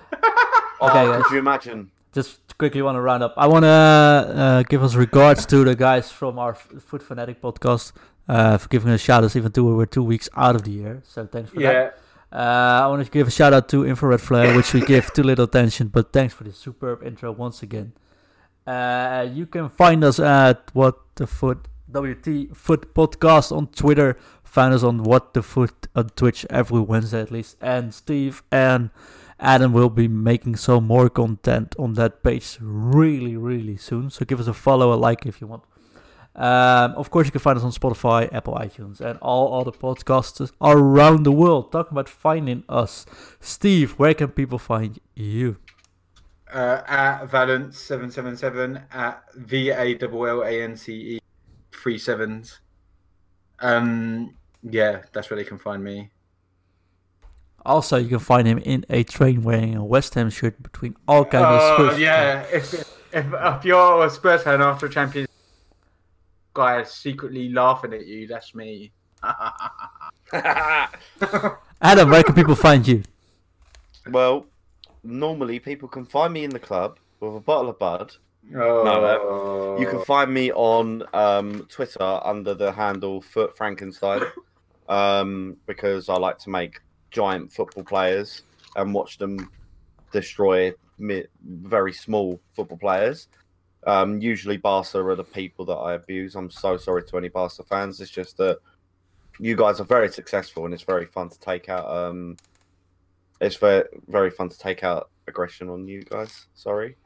[0.85, 1.22] Oh, Okay, guys.
[1.22, 1.91] could you imagine?
[2.12, 3.35] Just quickly want to round up.
[3.37, 7.93] I want to uh, give us regards to the guys from our Foot Fanatic podcast
[8.28, 11.01] uh, for giving us shout outs, even though we're two weeks out of the year.
[11.07, 11.72] So thanks for Yeah.
[11.72, 11.99] that.
[12.37, 15.22] Uh, I want to give a shout out to Infrared Flare, which we give too
[15.22, 17.93] little attention, but thanks for the superb intro once again.
[18.66, 24.16] Uh, you can find us at What the Foot WT Foot Podcast on Twitter.
[24.53, 27.57] Find us on What the Foot on Twitch every Wednesday at least.
[27.62, 28.90] And Steve and
[29.40, 34.11] Adam will be making some more content on that page really, really soon.
[34.11, 35.62] So give us a follow, a like if you want.
[36.36, 40.53] Um, of course, you can find us on Spotify, Apple iTunes, and all other podcasters
[40.61, 41.72] around the world.
[41.72, 43.07] Talking about finding us.
[43.40, 45.57] Steve, where can people find you?
[46.53, 51.20] Uh, at Valence seven seven seven at V A L L A N C E
[51.72, 52.61] three sevens.
[53.61, 56.11] Um, yeah, that's where they can find me.
[57.65, 61.25] Also, you can find him in a train wearing a West Ham shirt between all
[61.25, 62.01] kinds of Oh Spurs.
[62.01, 62.89] yeah, if, if
[63.33, 65.29] if you're a Spurs fan after a Champions
[66.55, 68.91] guy secretly laughing at you, that's me.
[71.81, 73.03] Adam, where can people find you?
[74.11, 74.47] well,
[75.05, 78.13] normally people can find me in the club with a bottle of Bud.
[78.57, 84.23] Oh, You can find me on um, Twitter under the handle FUT Frankenstein
[84.93, 86.80] um, because I like to make
[87.11, 88.43] giant football players
[88.76, 89.51] and watch them
[90.12, 90.74] destroy
[91.43, 93.28] very small football players.
[93.86, 96.36] Um, usually, Barca are the people that I abuse.
[96.36, 98.01] I'm so sorry to any Barca fans.
[98.01, 98.59] It's just that
[99.40, 101.90] you guys are very successful and it's very fun to take out.
[101.90, 102.36] Um,
[103.40, 106.49] it's very very fun to take out aggression on you guys.
[106.55, 106.97] Sorry.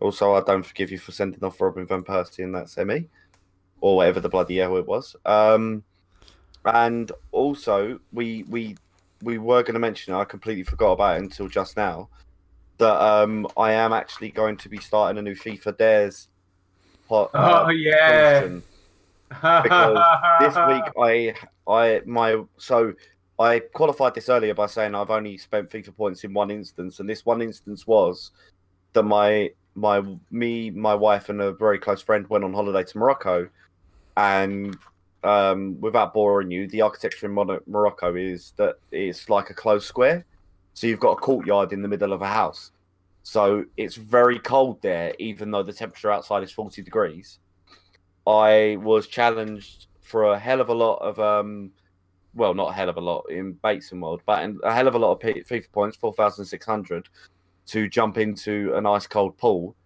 [0.00, 3.08] Also, I don't forgive you for sending off Robin van Persie in that semi,
[3.80, 5.14] or whatever the bloody hell it was.
[5.24, 5.84] Um,
[6.64, 8.76] and also, we we
[9.22, 10.18] we were going to mention it.
[10.18, 12.08] I completely forgot about it until just now.
[12.78, 16.28] That um, I am actually going to be starting a new FIFA Dares.
[17.08, 18.48] Pot, Oh, yeah.
[19.28, 19.98] because
[20.40, 21.34] this week I
[21.66, 22.92] I my so
[23.38, 27.08] I qualified this earlier by saying I've only spent FIFA points in one instance, and
[27.08, 28.30] this one instance was
[28.92, 32.98] that my my me my wife and a very close friend went on holiday to
[32.98, 33.48] Morocco,
[34.16, 34.76] and
[35.24, 40.24] um, without boring you, the architecture in Morocco is that it's like a closed square,
[40.74, 42.72] so you've got a courtyard in the middle of a house,
[43.22, 47.38] so it's very cold there, even though the temperature outside is forty degrees.
[48.26, 51.70] I was challenged for a hell of a lot of um,
[52.34, 54.98] well, not a hell of a lot in Bateson World, but a hell of a
[54.98, 57.08] lot of FIFA points, four thousand six hundred,
[57.66, 59.76] to jump into an ice cold pool,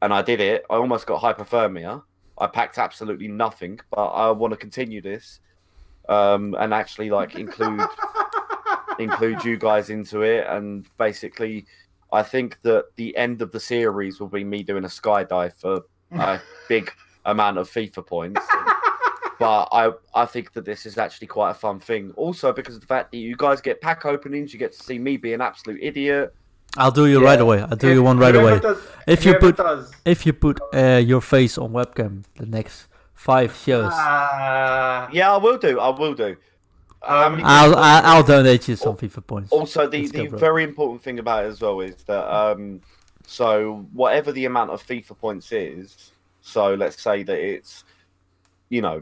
[0.00, 0.64] and I did it.
[0.70, 2.02] I almost got hypothermia.
[2.42, 5.38] I packed absolutely nothing, but I want to continue this,
[6.08, 7.80] um, and actually like include
[8.98, 11.66] include you guys into it, and basically,
[12.12, 15.82] I think that the end of the series will be me doing a skydive for
[16.10, 16.92] a big
[17.26, 18.44] amount of FIFA points.
[19.38, 22.10] but I I think that this is actually quite a fun thing.
[22.16, 24.98] Also because of the fact that you guys get pack openings, you get to see
[24.98, 26.34] me be an absolute idiot.
[26.76, 27.26] I'll do you Yeah.
[27.30, 27.60] right away.
[27.60, 28.58] I'll do If you one right away.
[28.58, 32.86] does- If you put does, if you put uh, your face on webcam the next
[33.14, 35.78] five shows, Ah, Yeah, I will do.
[35.80, 36.36] I will do.
[37.04, 39.50] Um, I'll I'll, I'll donate you some FIFA points.
[39.52, 40.38] Also, the, Let's go, the bro.
[40.38, 42.80] very important thing about it as well is that um,
[43.26, 46.12] so whatever the amount of FIFA points is,
[46.42, 47.82] so let's say that it's,
[48.68, 49.00] you know,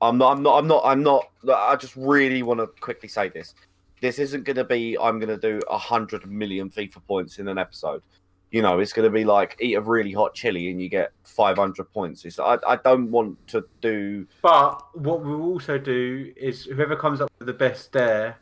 [0.00, 1.28] I'm not, I'm not, I'm not, I'm not.
[1.48, 3.54] I just really want to quickly say this.
[4.00, 4.96] This isn't going to be.
[4.98, 8.02] I'm going to do a hundred million FIFA points in an episode.
[8.50, 11.12] You know, it's going to be like eat a really hot chili and you get
[11.24, 12.24] 500 points.
[12.24, 14.26] It's, I, I don't want to do.
[14.40, 18.38] But what we'll also do is whoever comes up with the best dare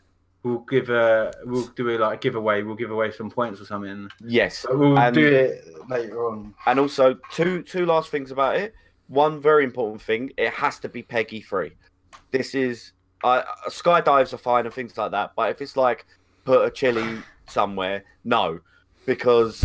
[0.46, 2.62] we'll give a we'll do a like a giveaway.
[2.62, 4.08] We'll give away some points or something.
[4.24, 6.54] Yes, But we'll And- do it later on.
[6.66, 8.72] And also, two two last things about it.
[9.08, 11.72] One very important thing: it has to be PEGI three.
[12.30, 12.92] This is
[13.24, 16.06] uh, skydives are fine and things like that, but if it's like
[16.44, 18.60] put a chili somewhere, no,
[19.06, 19.64] because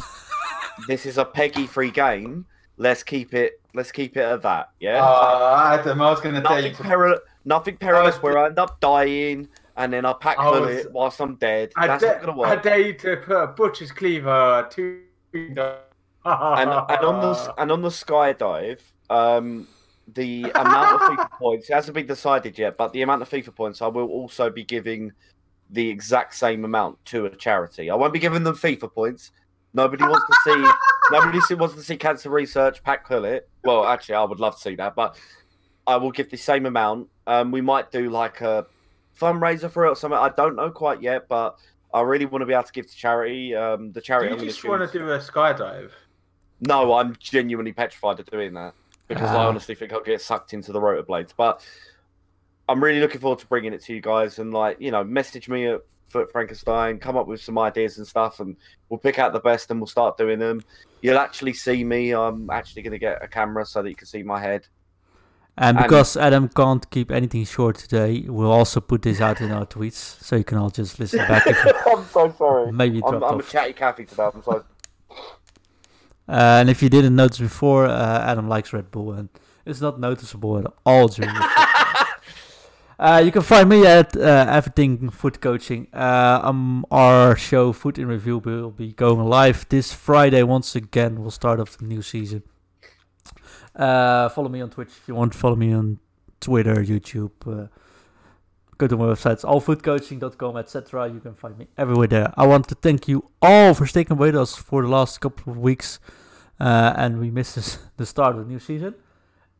[0.88, 2.45] this is a PEGI three game.
[2.78, 3.62] Let's keep it.
[3.76, 4.70] Let's keep it at that.
[4.80, 5.04] Yeah.
[5.04, 6.70] Uh, Adam, I was going to tell you.
[6.72, 9.47] nothing, peril- nothing perilous where I end up dying
[9.78, 11.72] and then I pack I was- it whilst I'm dead.
[11.78, 15.02] I, That's da- not gonna I dare you to put a butcher's cleaver to.
[15.34, 15.60] and
[16.26, 16.70] and
[17.06, 18.80] on the and on the skydive,
[19.10, 19.68] um,
[20.14, 23.55] the amount of FIFA points it hasn't been decided yet, but the amount of FIFA
[23.55, 25.12] points I will also be giving
[25.70, 27.89] the exact same amount to a charity.
[27.89, 29.32] I won't be giving them FIFA points.
[29.74, 30.72] Nobody wants to see
[31.12, 32.84] nobody wants to see cancer research.
[32.84, 33.47] Pat Cullet.
[33.64, 35.18] Well, actually, I would love to see that, but
[35.88, 37.07] I will give the same amount.
[37.28, 38.66] Um, we might do like a
[39.20, 40.20] fundraiser for it or something.
[40.20, 41.57] I don't know quite yet, but
[41.93, 43.55] I really want to be able to give to charity.
[43.55, 44.36] Um, the Do charity.
[44.36, 45.91] you I'm just want to do a skydive?
[46.59, 48.74] No, I'm genuinely petrified of doing that
[49.16, 49.47] because I Ah.
[49.47, 51.34] honestly think I'll get sucked into the rotor blades.
[51.36, 51.66] But
[52.70, 55.49] I'm really looking forward to bringing it to you guys and like you know, message
[55.49, 58.55] me at FUT Frankenstein, come up with some ideas and stuff, and
[58.89, 60.62] we'll pick out the best and we'll start doing them.
[61.01, 62.14] You'll actually see me.
[62.14, 64.68] I'm actually going to get a camera so that you can see my head.
[65.57, 69.51] And And- because Adam can't keep anything short today, we'll also put this out in
[69.51, 71.45] our tweets, so you can all just listen back
[71.88, 72.72] I'm so sorry.
[72.72, 74.30] maybe I'm, I'm a chatty Cathy today.
[74.34, 74.51] I'm so
[75.09, 75.14] Uh,
[76.32, 79.28] and if you didn't notice before, uh, Adam likes Red Bull, and
[79.66, 81.34] it's not noticeable at all during.
[81.34, 82.08] the
[83.00, 85.88] uh, you can find me at uh, Everything Foot Coaching.
[85.94, 91.22] Uh, um, our show FUT in Review will be going live this Friday once again.
[91.22, 92.44] We'll start off the new season.
[93.76, 95.36] Uh, follow me on Twitch if you want.
[95.36, 96.00] Follow me on
[96.40, 97.32] Twitter, YouTube.
[97.46, 97.68] Uh,
[98.78, 101.10] go to my websites, allfootcoaching.com, etc.
[101.10, 102.34] You can find me everywhere there.
[102.38, 105.60] I want to thank you all for sticking with us for the last couple of
[105.60, 106.00] weeks.
[106.62, 108.93] Uh, and we missed this, the start of the new season.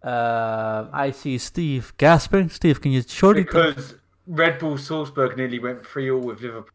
[0.04, 2.50] Uh, I see Steve gasping.
[2.50, 3.44] Steve, can you shortly?
[3.44, 3.96] because
[4.28, 6.70] Red Bull Salzburg nearly went three all with Liverpool.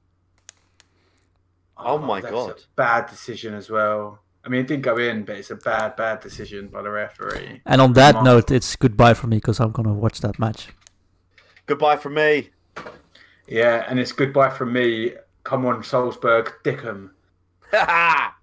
[1.76, 2.50] Oh my that's God.
[2.50, 4.20] A bad decision as well.
[4.44, 7.60] I mean, it didn't go in, but it's a bad, bad decision by the referee.
[7.66, 8.24] and on that Come on.
[8.24, 10.68] note, it's goodbye for me because I'm gonna watch that match.
[11.66, 12.50] goodbye from me.
[13.48, 15.14] Yeah, and it's goodbye from me.
[15.44, 17.10] Come on, Salzburg, Dickham.
[17.72, 18.35] Ha ha!